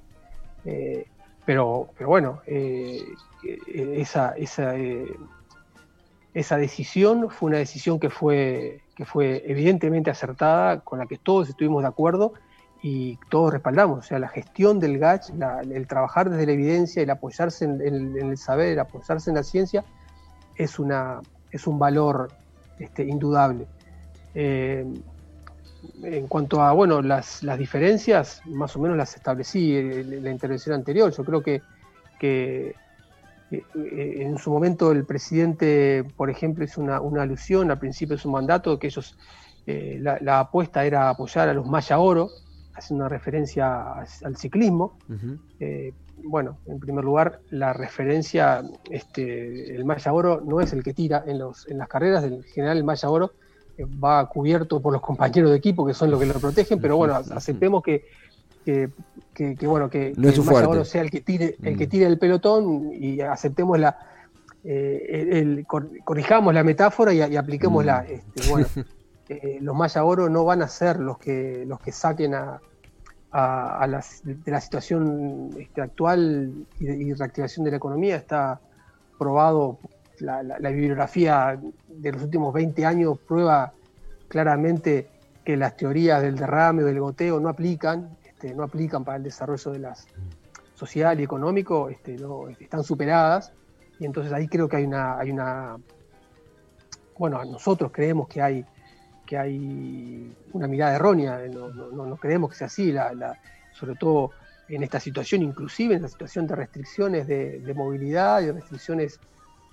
pero, 1.44 1.88
pero 1.96 2.08
bueno, 2.08 2.40
esa, 2.46 4.30
esa, 4.37 4.75
esa 6.35 6.56
decisión 6.56 7.30
fue 7.30 7.49
una 7.49 7.58
decisión 7.58 7.99
que 7.99 8.11
fue 8.11 8.80
que 8.96 9.04
fue 9.04 9.42
evidentemente 9.46 10.11
acertada, 10.11 10.80
con 10.80 10.99
la 10.99 11.06
que 11.06 11.18
todos 11.18 11.50
estuvimos 11.50 11.82
de 11.82 11.88
acuerdo 11.88 12.32
y 12.83 13.18
todos 13.30 13.52
respaldamos. 13.52 13.99
O 13.99 14.02
sea, 14.02 14.18
la 14.18 14.28
gestión 14.28 14.78
del 14.80 14.99
GACH, 14.99 15.30
el 15.71 15.87
trabajar 15.87 16.30
desde 16.30 16.47
la 16.47 16.52
evidencia, 16.52 17.02
el 17.02 17.11
apoyarse 17.11 17.64
en, 17.64 18.16
el 18.16 18.37
saber, 18.37 18.68
el 18.68 18.78
apoyarse 18.78 19.30
en 19.30 19.37
la 19.37 19.42
ciencia, 19.42 19.85
es, 20.56 20.78
una, 20.78 21.21
es 21.50 21.66
un 21.66 21.78
valor 21.78 22.30
este, 22.78 23.04
indudable. 23.04 23.66
Eh, 24.35 24.85
en 26.02 26.26
cuanto 26.26 26.62
a 26.62 26.73
bueno, 26.73 27.00
las, 27.00 27.42
las, 27.42 27.59
diferencias, 27.59 28.42
más 28.47 28.75
o 28.76 28.80
menos 28.80 28.97
las 28.97 29.14
establecí 29.14 29.76
en 29.76 30.23
la 30.23 30.30
intervención 30.30 30.75
anterior. 30.75 31.12
Yo 31.12 31.25
creo 31.25 31.42
que, 31.42 31.62
que 32.18 32.75
eh, 33.50 33.62
eh, 33.75 34.14
en 34.23 34.38
su 34.38 34.50
momento 34.50 34.90
el 34.90 35.04
presidente, 35.04 36.04
por 36.16 36.30
ejemplo, 36.30 36.64
hizo 36.64 36.80
una, 36.80 36.97
alusión 37.23 37.71
al 37.71 37.78
principio 37.78 38.16
de 38.16 38.23
su 38.23 38.30
mandato, 38.30 38.78
que 38.78 38.88
ellos, 38.88 39.16
eh, 39.66 39.99
la, 40.00 40.40
apuesta 40.40 40.85
era 40.85 41.11
apoyar 41.11 41.49
a 41.49 41.54
los 41.54 41.66
Maya 41.66 41.99
Oro, 41.99 42.30
haciendo 42.76 43.04
una 43.04 43.09
referencia 43.09 43.92
al 43.92 44.37
ciclismo. 44.37 44.99
bueno, 46.23 46.59
en 46.66 46.80
primer 46.80 47.04
lugar, 47.04 47.40
la 47.50 47.73
referencia, 47.73 48.62
este, 48.90 49.75
el 49.75 49.85
Maya 49.85 50.12
Oro 50.12 50.40
no 50.45 50.61
es 50.61 50.73
el 50.73 50.83
que 50.83 50.95
tira 50.95 51.23
en, 51.26 51.38
los, 51.38 51.68
en 51.68 51.78
las 51.78 51.88
carreras, 51.88 52.25
en 52.25 52.42
general 52.42 52.78
el 52.78 52.85
Maya 52.85 53.11
Oro 53.11 53.33
va 54.02 54.26
cubierto 54.28 54.80
por 54.80 54.92
los 54.92 55.02
compañeros 55.11 55.50
de 55.50 55.56
equipo 55.56 55.87
que 55.87 55.95
son 55.95 56.11
los 56.11 56.21
que 56.21 56.26
lo 56.26 56.35
protegen, 56.35 56.80
pero 56.80 56.97
bueno, 56.97 57.14
aceptemos 57.14 57.83
que 57.83 58.04
que, 58.66 58.90
bueno, 59.62 59.88
que, 59.88 60.12
no 60.16 60.28
el 60.28 60.85
sea 60.85 61.02
el 61.02 61.11
que 61.11 61.21
tire, 61.21 61.56
el 61.62 61.76
que 61.76 61.87
mm. 61.87 61.88
tire 61.88 62.06
el 62.06 62.18
pelotón 62.18 62.90
y 62.92 63.21
aceptemos 63.21 63.78
la 63.78 63.97
eh, 64.64 65.64
corrijamos 66.04 66.52
la 66.52 66.64
metáfora 66.64 67.14
y, 67.14 67.37
apliquémosla. 67.37 68.02
Mm. 68.02 68.12
Este, 68.12 68.50
bueno, 68.50 68.66
eh, 69.28 69.59
los 69.61 69.75
Maya 69.75 70.04
Oro 70.04 70.28
no 70.28 70.45
van 70.45 70.62
a 70.62 70.68
ser 70.68 71.00
los 71.00 71.18
que 71.18 71.64
los 71.66 71.80
que 71.80 71.92
saquen 71.92 72.35
a, 72.35 72.61
de 73.33 74.50
la 74.50 74.61
situación 74.61 75.50
este, 75.59 75.83
actual 75.83 76.66
y, 76.80 77.12
reactivación 77.12 77.64
de 77.64 77.73
la 77.73 77.76
economía. 77.76 78.16
Está 78.16 78.61
probado, 79.18 79.78
la, 80.21 80.42
bibliografía 80.71 81.59
de 81.88 82.12
los 82.12 82.23
últimos 82.23 82.54
20 82.54 82.87
años 82.87 83.18
prueba 83.18 83.73
claramente 84.28 85.09
que 85.45 85.56
las 85.56 85.76
teorías 85.76 86.23
del 86.23 86.37
derrame 86.37 86.83
o 86.83 86.87
del 86.87 87.00
goteo 87.00 87.38
no 87.38 87.49
aplican. 87.49 88.16
Este, 88.25 88.54
no 88.54 88.62
aplican 88.62 89.04
para 89.04 89.18
el 89.18 89.23
desarrollo 89.23 89.73
de 89.73 89.78
las 89.80 90.06
social 90.75 91.18
y 91.21 91.25
económico, 91.25 91.88
este, 91.88 92.16
están 92.61 92.85
superadas. 92.85 93.52
Y 93.99 94.04
entonces 94.04 94.33
ahí 94.33 94.47
creo 94.47 94.68
que 94.68 94.76
hay 94.76 94.85
una, 94.85 95.18
hay 95.18 95.30
una, 95.30 95.76
bueno, 97.18 97.45
nosotros 97.45 97.90
creemos 97.92 98.28
que 98.28 98.42
hay, 98.42 98.64
que 99.26 99.37
hay 99.37 100.35
una 100.52 100.68
mirada 100.68 100.95
errónea, 100.95 101.40
no, 101.49 102.16
creemos 102.16 102.50
que 102.50 102.56
sea 102.56 102.68
así, 102.68 102.95
sobre 103.73 103.97
todo 103.97 104.30
en 104.68 104.83
esta 104.83 105.00
situación, 105.00 105.42
inclusive 105.42 105.95
en 105.95 106.02
la 106.02 106.09
situación 106.09 106.47
de 106.47 106.56
restricciones 106.56 107.27
de, 107.27 107.72
movilidad 107.74 108.40
y 108.42 108.50
restricciones 108.50 109.20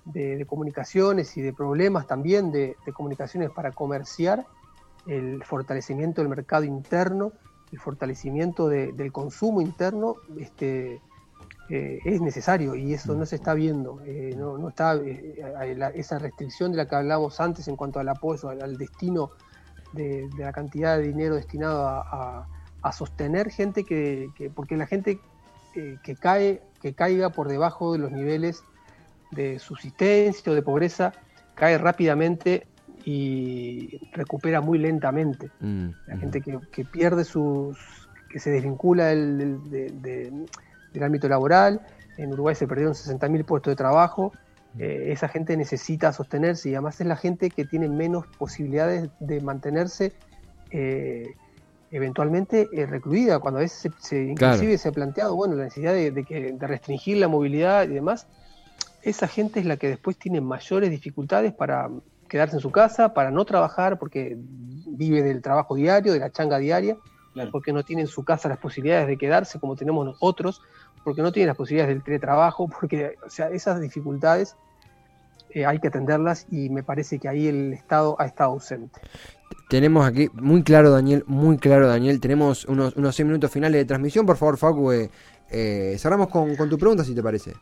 de, 0.05 0.45
comunicaciones 0.45 1.37
y 1.37 1.41
de 1.41 1.53
problemas 1.53 2.07
también 2.07 2.51
de, 2.51 2.75
de 2.85 2.93
comunicaciones 2.93 3.51
para 3.51 3.71
comerciar, 3.71 4.45
el 5.05 5.43
fortalecimiento 5.43 6.21
del 6.21 6.29
mercado 6.29 6.63
interno 6.63 7.33
el 7.73 7.79
fortalecimiento 7.79 8.69
del 8.69 9.11
consumo 9.11 9.59
interno 9.59 10.17
este, 10.37 11.01
eh, 11.69 11.99
es 12.05 12.21
necesario 12.21 12.75
y 12.75 12.93
eso 12.93 13.15
no 13.15 13.25
se 13.25 13.35
está 13.37 13.55
viendo. 13.55 13.99
Eh, 14.05 14.35
no, 14.37 14.69
está 14.69 14.95
eh, 14.95 15.43
esa 15.95 16.19
restricción 16.19 16.71
de 16.71 16.77
la 16.77 16.87
que 16.87 16.95
hablábamos 16.95 17.39
antes 17.39 17.67
en 17.67 17.75
cuanto 17.75 17.99
al 17.99 18.09
apoyo, 18.09 18.49
al, 18.49 18.77
destino 18.77 19.31
de, 19.93 20.29
la 20.37 20.51
cantidad 20.51 20.97
de 20.97 21.03
dinero 21.03 21.35
destinado 21.35 21.87
a, 21.87 22.47
sostener 22.91 23.49
gente 23.49 23.85
que, 23.85 24.29
porque 24.53 24.75
la 24.75 24.85
gente 24.85 25.19
que 25.73 26.15
cae, 26.15 26.61
que 26.81 26.93
caiga 26.93 27.29
por 27.29 27.47
debajo 27.47 27.93
de 27.93 27.99
los 27.99 28.11
niveles 28.11 28.63
de 29.31 29.59
subsistencia 29.59 30.51
o 30.51 30.55
de 30.55 30.61
pobreza, 30.61 31.13
cae 31.55 31.77
rápidamente 31.77 32.67
y 33.05 33.99
recupera 34.13 34.61
muy 34.61 34.77
lentamente. 34.77 35.49
Mm, 35.59 35.89
la 36.07 36.17
gente 36.17 36.41
que, 36.41 36.85
pierde 36.85 37.23
sus, 37.23 37.77
que 38.29 38.39
se 38.39 38.49
desvincula 38.49 39.07
del, 39.07 39.69
del, 39.69 41.03
ámbito 41.03 41.27
laboral, 41.27 41.81
en 42.17 42.31
Uruguay 42.31 42.55
se 42.55 42.67
perdieron 42.67 42.93
60.000 42.93 43.45
puestos 43.45 43.71
de 43.71 43.75
trabajo, 43.75 44.31
mm. 44.33 44.42
Eh, 44.79 45.09
esa 45.11 45.27
gente 45.27 45.55
necesita 45.55 46.11
sostenerse 46.13 46.69
y 46.69 46.73
además 46.73 46.99
es 46.99 47.07
la 47.07 47.15
gente 47.15 47.49
que 47.49 47.65
tiene 47.65 47.87
menos 47.87 48.25
posibilidades 48.37 49.09
de 49.19 49.39
mantenerse 49.41 50.13
eh, 50.71 51.35
eventualmente 51.91 52.67
eh, 52.73 52.87
recluida, 52.87 53.37
cuando 53.37 53.59
a 53.59 53.61
veces 53.61 53.91
se, 53.99 54.23
inclusive 54.23 54.79
se 54.79 54.89
ha 54.89 54.91
planteado 54.91 55.35
bueno, 55.35 55.53
la 55.53 55.65
necesidad 55.65 55.93
de, 55.93 56.23
que, 56.23 56.53
de 56.53 56.67
restringir 56.67 57.17
la 57.17 57.27
movilidad 57.27 57.87
y 57.87 57.93
demás, 57.93 58.25
esa 59.03 59.27
gente 59.27 59.59
es 59.59 59.67
la 59.67 59.77
que 59.77 59.89
después 59.89 60.17
tiene 60.17 60.41
mayores 60.41 60.89
dificultades 60.89 61.53
para 61.53 61.89
quedarse 62.27 62.55
en 62.55 62.61
su 62.61 62.71
casa, 62.71 63.13
para 63.13 63.29
no 63.29 63.45
trabajar, 63.45 63.99
porque 63.99 64.35
vive 64.39 65.21
del 65.21 65.43
trabajo 65.43 65.75
diario, 65.75 66.13
de 66.13 66.19
la 66.19 66.31
changa 66.31 66.57
diaria, 66.57 66.97
porque 67.51 67.73
no 67.73 67.83
tiene 67.83 68.03
en 68.03 68.07
su 68.07 68.23
casa 68.23 68.49
las 68.49 68.57
posibilidades 68.57 69.07
de 69.07 69.17
quedarse 69.17 69.59
como 69.59 69.75
tenemos 69.75 70.03
nosotros, 70.03 70.61
porque 71.03 71.21
no 71.21 71.31
tiene 71.31 71.47
las 71.47 71.57
posibilidades 71.57 71.95
del 71.95 72.03
teletrabajo, 72.03 72.67
porque, 72.67 73.15
o 73.25 73.29
sea, 73.29 73.49
esas 73.49 73.81
dificultades 73.81 74.55
eh, 75.51 75.65
hay 75.65 75.79
que 75.79 75.87
atenderlas 75.87 76.47
y 76.51 76.69
me 76.69 76.83
parece 76.83 77.19
que 77.19 77.27
ahí 77.27 77.47
el 77.47 77.73
Estado 77.73 78.15
ha 78.19 78.25
estado 78.25 78.51
ausente. 78.51 78.99
Tenemos 79.69 80.05
aquí, 80.05 80.29
muy 80.33 80.63
claro 80.63 80.91
Daniel, 80.91 81.23
muy 81.27 81.57
claro 81.57 81.87
Daniel, 81.87 82.19
tenemos 82.19 82.65
unos, 82.65 82.95
unos 82.95 83.15
seis 83.15 83.25
minutos 83.25 83.51
finales 83.51 83.79
de 83.79 83.85
transmisión, 83.85 84.25
por 84.25 84.37
favor 84.37 84.57
Facu, 84.57 84.91
eh, 84.91 85.09
eh, 85.49 85.95
cerramos 85.99 86.29
con, 86.29 86.55
con 86.55 86.69
tu 86.69 86.77
pregunta 86.77 87.03
si 87.03 87.13
te 87.13 87.21
parece. 87.21 87.53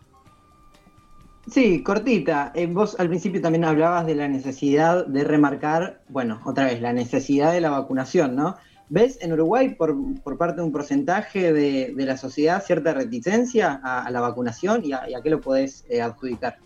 Sí, 1.49 1.81
cortita. 1.81 2.51
Eh, 2.53 2.67
vos 2.67 2.95
al 2.99 3.09
principio 3.09 3.41
también 3.41 3.65
hablabas 3.65 4.05
de 4.05 4.15
la 4.15 4.27
necesidad 4.27 5.05
de 5.07 5.23
remarcar, 5.23 6.01
bueno, 6.07 6.39
otra 6.45 6.65
vez, 6.65 6.81
la 6.81 6.93
necesidad 6.93 7.51
de 7.51 7.61
la 7.61 7.71
vacunación, 7.71 8.35
¿no? 8.35 8.57
¿Ves 8.93 9.17
en 9.21 9.33
Uruguay, 9.33 9.73
por, 9.75 10.37
parte 10.37 10.57
de 10.57 10.63
un 10.63 10.71
porcentaje 10.71 11.53
de, 11.53 11.93
la 11.95 12.17
sociedad, 12.17 12.63
cierta 12.63 12.93
reticencia 12.93 13.79
a, 13.83 14.11
la 14.11 14.21
vacunación 14.21 14.83
y 14.83 14.93
a, 14.93 15.21
qué 15.23 15.29
lo 15.29 15.39
podés 15.39 15.85
eh, 15.89 16.01
adjudicar? 16.01 16.57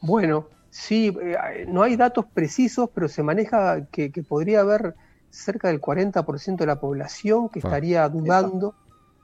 Bueno, 0.00 0.46
sí, 0.70 1.12
eh, 1.20 1.66
no 1.68 1.82
hay 1.82 1.96
datos 1.96 2.26
precisos, 2.32 2.88
pero 2.94 3.08
se 3.08 3.22
maneja 3.22 3.86
que, 3.90 4.10
podría 4.28 4.60
haber 4.60 4.94
cerca 5.30 5.68
del 5.68 5.80
40% 5.80 6.56
de 6.56 6.66
la 6.66 6.80
población 6.80 7.48
que 7.48 7.58
estaría 7.58 8.08
dudando 8.08 8.74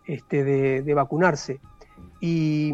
este, 0.06 0.44
de 0.44 0.94
vacunarse. 0.94 1.60
Y, 2.26 2.72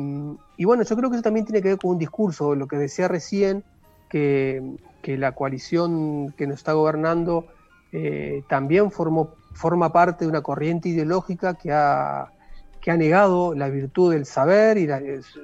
bueno, 0.64 0.84
yo 0.84 0.96
creo 0.96 1.10
que 1.10 1.16
eso 1.16 1.22
también 1.22 1.44
tiene 1.44 1.60
que 1.60 1.70
ver 1.70 1.78
con 1.78 1.92
un 1.92 1.98
discurso, 1.98 2.54
lo 2.54 2.68
que 2.68 2.76
decía 2.76 3.08
recién, 3.08 3.64
que, 4.08 4.62
la 5.02 5.32
coalición 5.32 6.32
que 6.36 6.46
nos 6.46 6.58
está 6.58 6.72
gobernando 6.72 7.46
eh, 7.92 8.42
también 8.48 8.90
formó, 8.90 9.35
forma 9.53 9.92
parte 9.92 10.24
de 10.24 10.31
una 10.31 10.42
corriente 10.42 10.88
ideológica 10.88 11.55
que 11.55 11.72
ha, 11.72 12.33
que 12.81 12.90
ha 12.90 12.96
negado 12.96 13.55
la 13.55 13.68
virtud 13.68 14.12
del 14.12 14.26
saber 14.26 14.79
y 14.79 14.88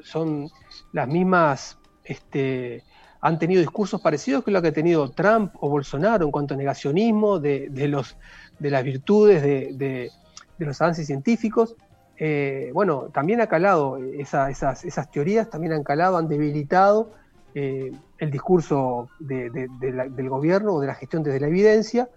son 0.03 0.49
las 0.93 1.09
mismas, 1.09 1.79
este, 2.05 2.83
han 3.21 3.39
tenido 3.39 3.61
discursos 3.61 4.01
parecidos 4.01 4.45
que 4.45 4.51
lo 4.51 4.63
que 4.63 4.69
ha 4.69 4.73
tenido 4.73 5.11
Trump 5.11 5.55
o 5.61 5.69
Bolsonaro 5.69 6.25
en 6.25 6.31
cuanto 6.31 6.55
a 6.55 6.57
negacionismo 6.57 7.39
de, 7.39 7.69
los, 7.89 8.17
de 8.59 8.71
las 8.71 8.85
virtudes 8.85 9.43
de, 9.43 10.11
de 10.59 10.67
los 10.67 10.81
avances 10.81 11.07
científicos. 11.07 11.77
Eh, 12.19 12.71
bueno, 12.73 13.11
también 13.13 13.41
ha 13.41 13.47
calado 13.47 13.99
esas, 13.99 14.85
esas, 14.85 15.11
teorías, 15.11 15.51
también 15.51 15.75
han 15.75 15.85
calado, 15.85 16.17
han 16.17 16.29
debilitado 16.29 17.13
eh, 17.55 17.93
el 18.19 18.31
discurso 18.31 19.09
del 19.19 20.29
gobierno 20.29 20.75
o 20.75 20.81
de 20.81 20.87
la 20.87 20.95
gestión 20.95 21.23
desde 21.23 21.41
la 21.41 21.49
evidencia. 21.49 22.09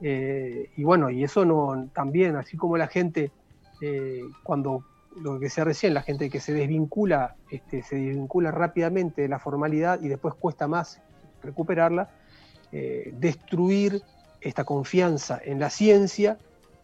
Eh, 0.00 0.70
y 0.76 0.84
bueno, 0.84 1.10
y 1.10 1.24
eso 1.24 1.44
no 1.44 1.88
también, 1.92 2.36
así 2.36 2.56
como 2.56 2.76
la 2.76 2.86
gente, 2.86 3.30
cuando 4.42 4.84
lo 5.16 5.38
que 5.38 5.46
decía 5.46 5.64
recién, 5.64 5.94
la 5.94 6.02
gente 6.02 6.28
que 6.28 6.38
se 6.38 6.52
desvincula, 6.52 7.36
este, 7.50 7.82
se 7.82 7.96
desvincula 7.96 8.50
rápidamente 8.50 9.22
de 9.22 9.28
la 9.28 9.38
formalidad 9.38 10.02
y 10.02 10.08
después 10.08 10.34
cuesta 10.34 10.68
más 10.68 11.00
recuperarla, 11.42 12.10
destruir 12.70 14.02
esta 14.40 14.64
confianza 14.64 15.40
en 15.42 15.58
la 15.60 15.70
ciencia, 15.70 16.38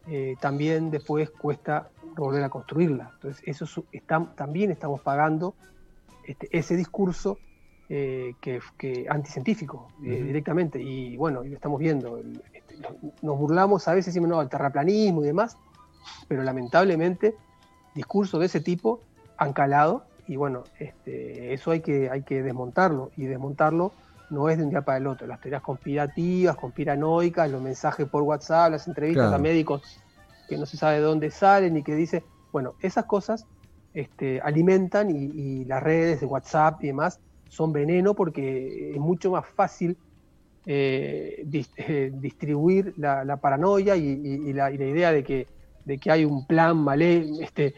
eh, 0.09 0.37
también 0.41 0.91
después 0.91 1.31
cuesta 1.31 1.91
volver 2.17 2.45
a 2.45 2.49
construirla. 2.49 3.11
Entonces, 3.15 3.43
eso 3.45 3.85
también 4.37 4.71
estamos 4.71 5.01
pagando 5.01 5.55
este, 6.25 6.49
ese 6.57 6.77
discurso 6.77 7.39
eh, 7.89 8.35
que, 8.41 8.61
que, 8.79 9.07
anticientífico 9.09 9.89
eh, 10.05 10.23
directamente. 10.23 10.81
Y 10.81 11.17
bueno, 11.17 11.43
lo 11.43 11.55
estamos 11.55 11.81
viendo. 11.81 12.21
Nos 13.23 13.39
burlamos 13.39 13.87
a 13.89 13.95
veces, 13.95 14.15
decimos, 14.15 14.29
no, 14.29 14.41
el 14.41 14.49
terraplanismo 14.49 15.23
y 15.23 15.27
demás, 15.27 15.57
pero 16.29 16.43
lamentablemente 16.43 17.37
discursos 17.95 18.41
de 18.41 18.47
ese 18.47 18.61
tipo 18.61 19.01
han 19.37 19.53
calado 19.53 20.05
y 20.27 20.37
bueno, 20.37 20.65
este, 20.79 21.55
eso 21.55 21.71
hay 21.71 21.81
que, 21.81 22.11
hay 22.11 22.23
que 22.23 22.43
desmontarlo 22.43 23.11
y 23.17 23.27
desmontarlo 23.27 23.93
no 24.31 24.49
es 24.49 24.59
de 24.59 24.65
un 24.65 24.71
día 24.71 24.83
para 24.83 24.99
el 24.99 25.07
otro. 25.07 25.27
Las 25.27 25.41
teorías 25.41 25.63
conspirativas, 25.63 26.57
conspiranoicas, 26.57 27.51
los 27.51 27.63
mensajes 27.63 28.09
por 28.09 28.23
WhatsApp, 28.23 28.73
las 28.73 28.89
entrevistas 28.89 29.33
a 29.33 29.39
médicos 29.39 29.83
que 30.49 30.57
no 30.57 30.67
se 30.67 30.77
sabe 30.77 30.97
de 30.97 31.03
dónde 31.03 31.31
salen 31.31 31.77
y 31.77 31.83
que 31.83 31.95
dice, 31.95 32.25
bueno, 32.53 32.75
esas 32.81 33.05
cosas 33.05 33.47
este, 33.95 34.41
alimentan 34.41 35.11
y, 35.11 35.65
las 35.65 35.83
redes 35.83 36.21
de 36.21 36.27
WhatsApp 36.27 36.83
y 36.83 36.89
demás 36.89 37.21
son 37.49 37.73
veneno 37.73 38.15
porque 38.15 38.93
es 38.93 38.99
mucho 38.99 39.31
más 39.31 39.47
fácil 39.47 39.97
eh, 40.67 41.47
eh, 41.77 42.11
distribuir 42.15 42.95
la, 42.97 43.37
paranoia 43.37 43.97
y, 43.97 44.53
la, 44.53 44.71
idea 44.71 45.13
de 45.13 45.23
que, 45.23 45.47
de 45.85 45.99
que 45.99 46.11
hay 46.11 46.25
un 46.25 46.47
plan 46.47 46.77
malé, 46.77 47.25
este, 47.41 47.75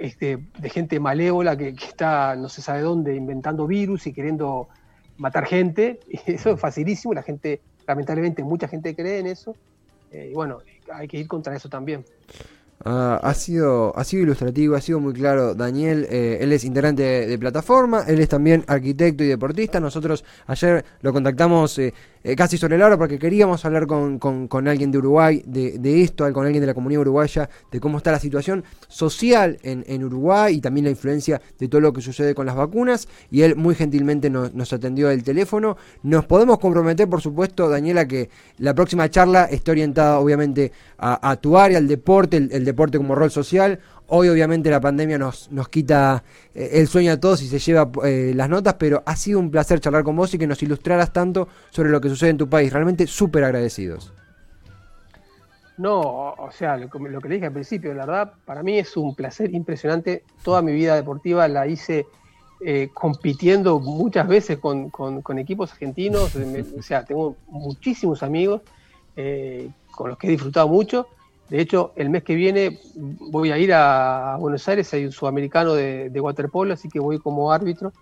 este, 0.00 0.38
de 0.58 0.70
gente 0.70 0.98
malévola 0.98 1.56
que, 1.56 1.74
que, 1.74 1.84
está 1.84 2.34
no 2.36 2.48
se 2.48 2.62
sabe 2.62 2.80
dónde 2.80 3.14
inventando 3.14 3.66
virus 3.66 4.06
y 4.06 4.12
queriendo 4.12 4.68
matar 5.18 5.46
gente, 5.46 6.00
y 6.08 6.32
eso 6.32 6.50
es 6.54 6.60
facilísimo, 6.60 7.14
la 7.14 7.22
gente, 7.22 7.60
lamentablemente 7.86 8.42
mucha 8.42 8.66
gente 8.66 8.96
cree 8.96 9.18
en 9.18 9.26
eso, 9.26 9.54
eh, 10.10 10.30
y 10.30 10.34
bueno, 10.34 10.58
hay 10.92 11.06
que 11.06 11.18
ir 11.18 11.28
contra 11.28 11.54
eso 11.54 11.68
también. 11.68 12.04
Ah, 12.82 13.20
ha, 13.22 13.34
sido, 13.34 13.92
ha 13.94 14.04
sido 14.04 14.22
ilustrativo, 14.22 14.74
ha 14.74 14.80
sido 14.80 15.00
muy 15.00 15.12
claro. 15.12 15.54
Daniel, 15.54 16.06
eh, 16.08 16.38
él 16.40 16.50
es 16.52 16.64
integrante 16.64 17.02
de, 17.02 17.38
plataforma, 17.38 18.04
él 18.08 18.20
es 18.20 18.28
también 18.30 18.64
arquitecto 18.66 19.22
y 19.22 19.26
deportista. 19.26 19.80
Nosotros 19.80 20.24
ayer 20.46 20.82
lo 21.02 21.12
contactamos 21.12 21.78
eh, 21.78 21.92
eh, 22.24 22.36
casi 22.36 22.56
sobre 22.56 22.78
la 22.78 22.86
hora 22.86 22.96
porque 22.96 23.18
queríamos 23.18 23.64
hablar 23.66 23.86
con, 23.86 24.18
con, 24.18 24.68
alguien 24.68 24.90
de 24.90 24.98
Uruguay 24.98 25.42
de, 25.46 25.78
de, 25.78 26.02
esto, 26.02 26.30
con 26.32 26.44
alguien 26.44 26.62
de 26.62 26.66
la 26.66 26.74
comunidad 26.74 27.02
uruguaya, 27.02 27.50
de 27.70 27.80
cómo 27.80 27.98
está 27.98 28.12
la 28.12 28.18
situación 28.18 28.64
social 28.88 29.58
en, 29.62 29.84
en, 29.86 30.04
Uruguay 30.04 30.56
y 30.56 30.60
también 30.62 30.84
la 30.84 30.90
influencia 30.90 31.40
de 31.58 31.68
todo 31.68 31.82
lo 31.82 31.92
que 31.92 32.00
sucede 32.00 32.34
con 32.34 32.46
las 32.46 32.56
vacunas. 32.56 33.08
Y 33.30 33.42
él 33.42 33.56
muy 33.56 33.74
gentilmente 33.74 34.30
nos, 34.30 34.72
atendió 34.72 35.10
el 35.10 35.22
teléfono. 35.22 35.76
Nos 36.02 36.24
podemos 36.24 36.58
comprometer, 36.58 37.08
por 37.08 37.20
supuesto, 37.20 37.68
Daniela, 37.68 38.08
que 38.08 38.30
la 38.58 38.74
próxima 38.74 39.10
charla 39.10 39.44
esté 39.44 39.70
orientada 39.70 40.18
obviamente 40.18 40.72
a, 40.98 41.36
tu 41.36 41.56
área, 41.56 41.78
al 41.78 41.88
deporte, 41.88 42.36
el 42.36 42.64
deporte 42.70 42.98
como 42.98 43.14
rol 43.14 43.30
social. 43.30 43.80
Hoy 44.06 44.28
obviamente 44.28 44.70
la 44.70 44.80
pandemia 44.80 45.18
nos, 45.18 45.50
nos 45.52 45.68
quita 45.68 46.24
eh, 46.54 46.70
el 46.74 46.88
sueño 46.88 47.12
a 47.12 47.20
todos 47.20 47.42
y 47.42 47.48
se 47.48 47.58
lleva 47.58 47.90
eh, 48.04 48.32
las 48.34 48.48
notas, 48.48 48.74
pero 48.74 49.02
ha 49.06 49.16
sido 49.16 49.38
un 49.38 49.50
placer 49.50 49.80
charlar 49.80 50.04
con 50.04 50.16
vos 50.16 50.32
y 50.34 50.38
que 50.38 50.46
nos 50.46 50.62
ilustraras 50.62 51.12
tanto 51.12 51.48
sobre 51.70 51.90
lo 51.90 52.00
que 52.00 52.08
sucede 52.08 52.30
en 52.30 52.38
tu 52.38 52.48
país. 52.48 52.72
Realmente 52.72 53.06
súper 53.06 53.44
agradecidos. 53.44 54.12
No, 55.78 56.00
o 56.00 56.50
sea, 56.52 56.76
lo, 56.76 56.90
que 56.90 56.98
le 56.98 57.34
dije 57.34 57.46
al 57.46 57.52
principio, 57.52 57.94
la 57.94 58.04
verdad, 58.04 58.32
para 58.44 58.62
mí 58.62 58.78
es 58.78 58.96
un 58.96 59.14
placer 59.14 59.54
impresionante. 59.54 60.24
Toda 60.42 60.60
mi 60.60 60.72
vida 60.72 60.94
deportiva 60.94 61.48
la 61.48 61.66
hice 61.66 62.06
eh, 62.60 62.90
compitiendo 62.92 63.80
muchas 63.80 64.28
veces 64.28 64.58
con, 64.58 64.90
equipos 65.38 65.72
argentinos. 65.72 66.36
o 66.36 66.82
sea, 66.82 67.04
tengo 67.04 67.36
muchísimos 67.48 68.22
amigos 68.22 68.62
con 69.90 70.08
los 70.08 70.18
que 70.18 70.28
he 70.28 70.30
disfrutado 70.30 70.66
mucho 70.68 71.06
de 71.50 71.60
hecho, 71.60 71.92
el 71.96 72.10
mes 72.10 72.22
que 72.22 72.36
viene 72.36 72.78
voy 72.94 73.50
a 73.50 73.58
ir 73.58 73.72
a 73.74 74.36
Buenos 74.38 74.66
Aires, 74.68 74.92
hay 74.94 75.04
un 75.04 75.12
sudamericano 75.12 75.74
de, 75.74 76.20
waterpolo, 76.20 76.74
así 76.74 76.88
que 76.88 77.00
voy 77.00 77.18
como 77.18 77.52
árbitro. 77.52 77.92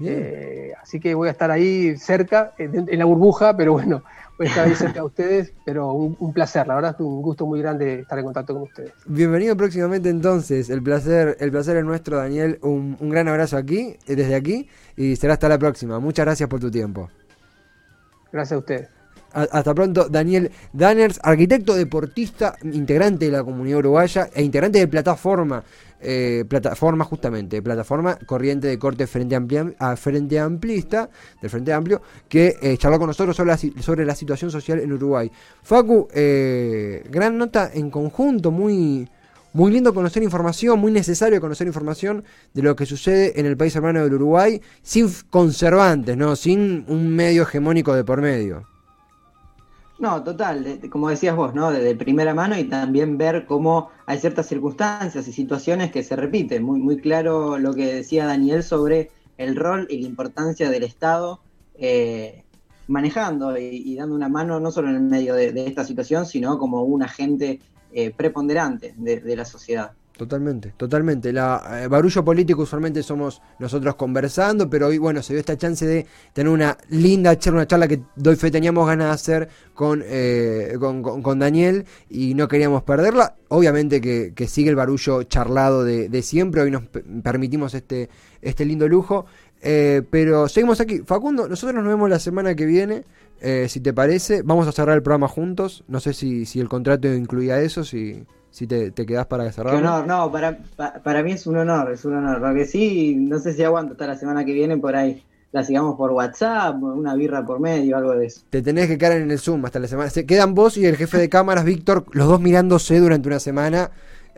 Eh, 0.00 0.72
así 0.82 1.00
que 1.00 1.14
voy 1.14 1.28
a 1.28 1.30
estar 1.30 1.50
ahí 1.50 1.96
cerca, 1.96 2.52
en, 2.58 2.98
la 2.98 3.04
burbuja, 3.04 3.56
pero 3.56 3.74
bueno, 3.74 4.02
voy 4.36 4.48
a 4.48 4.50
estar 4.50 4.66
ahí 4.66 4.74
cerca 4.74 4.94
de 4.94 5.06
ustedes, 5.06 5.52
pero 5.64 5.92
un, 5.92 6.32
placer, 6.32 6.66
la 6.66 6.74
verdad 6.74 6.96
es 6.98 7.00
un 7.00 7.22
gusto 7.22 7.46
muy 7.46 7.60
grande 7.60 8.00
estar 8.00 8.18
en 8.18 8.24
contacto 8.24 8.54
con 8.54 8.64
ustedes. 8.64 8.92
Bienvenido 9.06 9.56
próximamente 9.56 10.10
entonces, 10.10 10.68
el 10.68 10.82
placer, 10.82 11.36
el 11.38 11.52
placer 11.52 11.76
es 11.76 11.84
nuestro, 11.84 12.18
Daniel, 12.18 12.58
un, 12.62 12.96
un 12.98 13.08
gran 13.08 13.28
abrazo 13.28 13.56
aquí, 13.56 13.96
eh, 14.06 14.16
desde 14.16 14.34
aquí, 14.34 14.68
y 14.96 15.14
será 15.14 15.34
hasta 15.34 15.48
la 15.48 15.58
próxima. 15.58 16.00
Muchas 16.00 16.26
gracias 16.26 16.48
por 16.48 16.58
tu 16.58 16.72
tiempo. 16.72 17.08
Gracias 18.32 18.56
a 18.56 18.58
ustedes 18.58 18.95
hasta 19.36 19.74
pronto, 19.74 20.08
Daniel 20.08 20.50
Danners, 20.72 21.20
arquitecto 21.22 21.74
deportista, 21.74 22.56
integrante 22.62 23.26
de 23.26 23.32
la 23.32 23.44
comunidad 23.44 23.80
uruguaya 23.80 24.30
e 24.34 24.42
integrante 24.42 24.78
de 24.78 24.88
plataforma, 24.88 25.62
eh, 26.00 26.44
plataforma 26.48 27.04
justamente, 27.04 27.60
plataforma 27.60 28.16
corriente 28.16 28.66
de 28.66 28.78
corte 28.78 29.06
frente, 29.06 29.34
amplia, 29.34 29.74
frente 29.96 30.38
amplista, 30.38 31.10
del 31.42 31.50
Frente 31.50 31.72
Amplio, 31.74 32.00
que 32.28 32.56
eh, 32.62 32.78
charló 32.78 32.98
con 32.98 33.08
nosotros 33.08 33.36
sobre 33.36 33.50
la, 33.50 33.82
sobre 33.82 34.06
la 34.06 34.14
situación 34.14 34.50
social 34.50 34.80
en 34.80 34.92
Uruguay. 34.92 35.30
Facu, 35.62 36.08
eh, 36.14 37.04
gran 37.10 37.36
nota 37.36 37.70
en 37.74 37.90
conjunto, 37.90 38.50
muy, 38.50 39.06
muy 39.52 39.70
lindo 39.70 39.92
conocer 39.92 40.22
información, 40.22 40.78
muy 40.78 40.92
necesario 40.92 41.42
conocer 41.42 41.66
información 41.66 42.24
de 42.54 42.62
lo 42.62 42.74
que 42.74 42.86
sucede 42.86 43.38
en 43.38 43.44
el 43.44 43.58
país 43.58 43.76
hermano 43.76 44.02
del 44.02 44.14
Uruguay, 44.14 44.62
sin 44.82 45.10
conservantes, 45.28 46.16
¿no? 46.16 46.36
sin 46.36 46.86
un 46.88 47.08
medio 47.08 47.42
hegemónico 47.42 47.94
de 47.94 48.02
por 48.04 48.22
medio. 48.22 48.75
No, 49.98 50.22
total, 50.22 50.80
como 50.90 51.08
decías 51.08 51.34
vos, 51.34 51.54
¿no? 51.54 51.70
De, 51.70 51.94
primera 51.96 52.34
mano 52.34 52.58
y 52.58 52.64
también 52.64 53.16
ver 53.16 53.46
cómo 53.46 53.90
hay 54.04 54.18
ciertas 54.18 54.46
circunstancias 54.46 55.26
y 55.26 55.32
situaciones 55.32 55.90
que 55.90 56.02
se 56.02 56.16
repiten. 56.16 56.64
Muy, 56.64 56.80
muy 56.80 56.98
claro 56.98 57.58
lo 57.58 57.72
que 57.72 57.94
decía 57.94 58.26
Daniel 58.26 58.62
sobre 58.62 59.10
el 59.38 59.56
rol 59.56 59.86
y 59.88 60.02
la 60.02 60.08
importancia 60.08 60.70
del 60.70 60.82
Estado 60.82 61.40
eh, 61.78 62.44
manejando 62.88 63.56
y, 63.56 63.94
dando 63.96 64.14
una 64.14 64.28
mano 64.28 64.60
no 64.60 64.70
solo 64.70 64.90
en 64.90 64.96
el 64.96 65.02
medio 65.02 65.34
de, 65.34 65.66
esta 65.66 65.84
situación, 65.84 66.26
sino 66.26 66.58
como 66.58 66.82
un 66.82 67.02
agente 67.02 67.60
eh, 67.92 68.12
preponderante 68.14 68.94
de 68.96 69.36
la 69.36 69.44
sociedad. 69.46 69.92
Totalmente, 70.16 70.72
totalmente. 70.78 71.30
La 71.30 71.82
eh, 71.82 71.88
barullo 71.88 72.24
político 72.24 72.62
usualmente 72.62 73.02
somos 73.02 73.42
nosotros 73.58 73.96
conversando, 73.96 74.68
pero 74.70 74.86
hoy, 74.86 74.96
bueno, 74.96 75.22
se 75.22 75.34
dio 75.34 75.40
esta 75.40 75.58
chance 75.58 75.86
de 75.86 76.06
tener 76.32 76.50
una 76.50 76.78
linda 76.88 77.38
charla, 77.38 77.58
una 77.58 77.66
charla 77.66 77.86
que 77.86 78.00
doy 78.16 78.36
fe 78.36 78.50
teníamos 78.50 78.86
ganas 78.86 79.08
de 79.08 79.12
hacer 79.12 79.48
con, 79.74 80.02
eh, 80.06 80.74
con, 80.80 81.38
Daniel 81.38 81.84
y 82.08 82.32
no 82.32 82.48
queríamos 82.48 82.82
perderla. 82.82 83.34
Obviamente 83.48 84.00
que, 84.00 84.48
sigue 84.48 84.70
el 84.70 84.76
barullo 84.76 85.22
charlado 85.24 85.84
de, 85.84 86.22
siempre, 86.22 86.62
hoy 86.62 86.70
nos 86.70 86.84
permitimos 87.22 87.74
este, 87.74 88.08
este 88.40 88.64
lindo 88.64 88.88
lujo, 88.88 89.26
eh, 89.60 90.00
pero 90.08 90.48
seguimos 90.48 90.80
aquí. 90.80 91.02
Facundo, 91.04 91.46
nosotros 91.46 91.74
nos 91.74 91.86
vemos 91.86 92.08
la 92.08 92.18
semana 92.18 92.54
que 92.54 92.64
viene. 92.64 93.04
si 93.68 93.80
te 93.80 93.92
parece, 93.92 94.40
vamos 94.40 94.66
a 94.66 94.72
cerrar 94.72 94.96
el 94.96 95.02
programa 95.02 95.28
juntos. 95.28 95.84
No 95.88 96.00
sé 96.00 96.14
si, 96.14 96.46
si 96.46 96.58
el 96.58 96.70
contrato 96.70 97.12
incluía 97.12 97.60
eso, 97.60 97.84
si, 97.84 98.24
si 98.56 98.66
te, 98.66 98.90
te 98.90 99.04
quedás 99.04 99.26
para 99.26 99.52
cerrar. 99.52 99.74
Qué 99.74 99.80
honor, 99.80 100.06
no, 100.06 100.32
para, 100.32 100.56
para, 101.04 101.22
mí 101.22 101.32
es 101.32 101.46
un 101.46 101.58
honor, 101.58 101.92
es 101.92 102.06
un 102.06 102.14
honor. 102.14 102.40
Porque 102.40 102.64
sí, 102.64 103.14
no 103.14 103.38
sé 103.38 103.52
si 103.52 103.62
aguanto 103.62 103.92
hasta 103.92 104.06
la 104.06 104.16
semana 104.16 104.46
que 104.46 104.54
viene 104.54 104.78
por 104.78 104.96
ahí. 104.96 105.22
La 105.52 105.62
sigamos 105.62 105.94
por 105.98 106.10
WhatsApp, 106.12 106.82
una 106.82 107.14
birra 107.14 107.44
por 107.44 107.60
medio, 107.60 107.98
algo 107.98 108.12
de 108.12 108.24
eso. 108.24 108.40
Te 108.48 108.62
tenés 108.62 108.86
que 108.86 108.96
quedar 108.96 109.12
en 109.12 109.30
el 109.30 109.38
Zoom 109.38 109.62
hasta 109.66 109.78
la 109.78 109.88
semana. 109.88 110.08
Se 110.08 110.24
quedan 110.24 110.54
vos 110.54 110.78
y 110.78 110.86
el 110.86 110.96
jefe 110.96 111.18
de 111.18 111.28
cámaras, 111.28 111.66
Víctor, 111.66 112.06
los 112.12 112.28
dos 112.28 112.40
mirándose 112.40 112.98
durante 112.98 113.28
una 113.28 113.40
semana. 113.40 113.90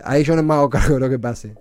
Ahí 0.03 0.25
yo 0.25 0.35
no 0.35 0.43
me 0.43 0.53
hago 0.53 0.69
cargo 0.69 0.95
de 0.95 1.01
lo 1.01 1.09
que 1.09 1.21
pase. 1.21 1.55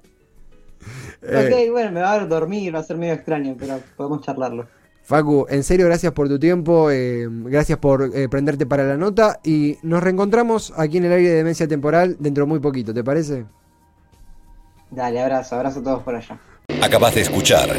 Ok, 1.21 1.29
eh, 1.29 1.69
bueno, 1.69 1.91
me 1.91 2.01
va 2.01 2.13
a 2.13 2.25
dormir, 2.25 2.73
va 2.73 2.79
a 2.79 2.83
ser 2.83 2.97
medio 2.97 3.13
extraño, 3.13 3.55
pero 3.59 3.79
podemos 3.95 4.21
charlarlo. 4.21 4.67
Facu, 5.07 5.45
en 5.47 5.63
serio, 5.63 5.85
gracias 5.85 6.11
por 6.11 6.27
tu 6.27 6.37
tiempo, 6.37 6.91
eh, 6.91 7.29
gracias 7.29 7.79
por 7.79 8.11
eh, 8.13 8.27
prenderte 8.27 8.65
para 8.65 8.83
la 8.83 8.97
nota 8.97 9.39
y 9.41 9.77
nos 9.81 10.03
reencontramos 10.03 10.73
aquí 10.75 10.97
en 10.97 11.05
el 11.05 11.13
aire 11.13 11.29
de 11.29 11.35
Demencia 11.35 11.65
Temporal 11.65 12.17
dentro 12.19 12.43
de 12.43 12.49
muy 12.49 12.59
poquito, 12.59 12.93
¿te 12.93 13.05
parece? 13.05 13.45
Dale, 14.91 15.21
abrazo, 15.21 15.55
abrazo 15.55 15.79
a 15.79 15.83
todos 15.83 16.03
por 16.03 16.13
allá. 16.13 16.37
Acabas 16.83 17.15
de 17.15 17.21
escuchar 17.21 17.69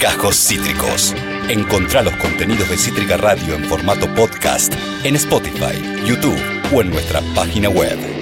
Cajos 0.00 0.36
Cítricos. 0.36 1.14
Encontrá 1.50 2.00
los 2.00 2.16
contenidos 2.16 2.70
de 2.70 2.78
Cítrica 2.78 3.18
Radio 3.18 3.54
en 3.54 3.64
formato 3.66 4.06
podcast 4.14 4.72
en 5.04 5.14
Spotify, 5.16 5.76
YouTube 6.06 6.40
o 6.74 6.80
en 6.80 6.88
nuestra 6.88 7.20
página 7.34 7.68
web. 7.68 8.17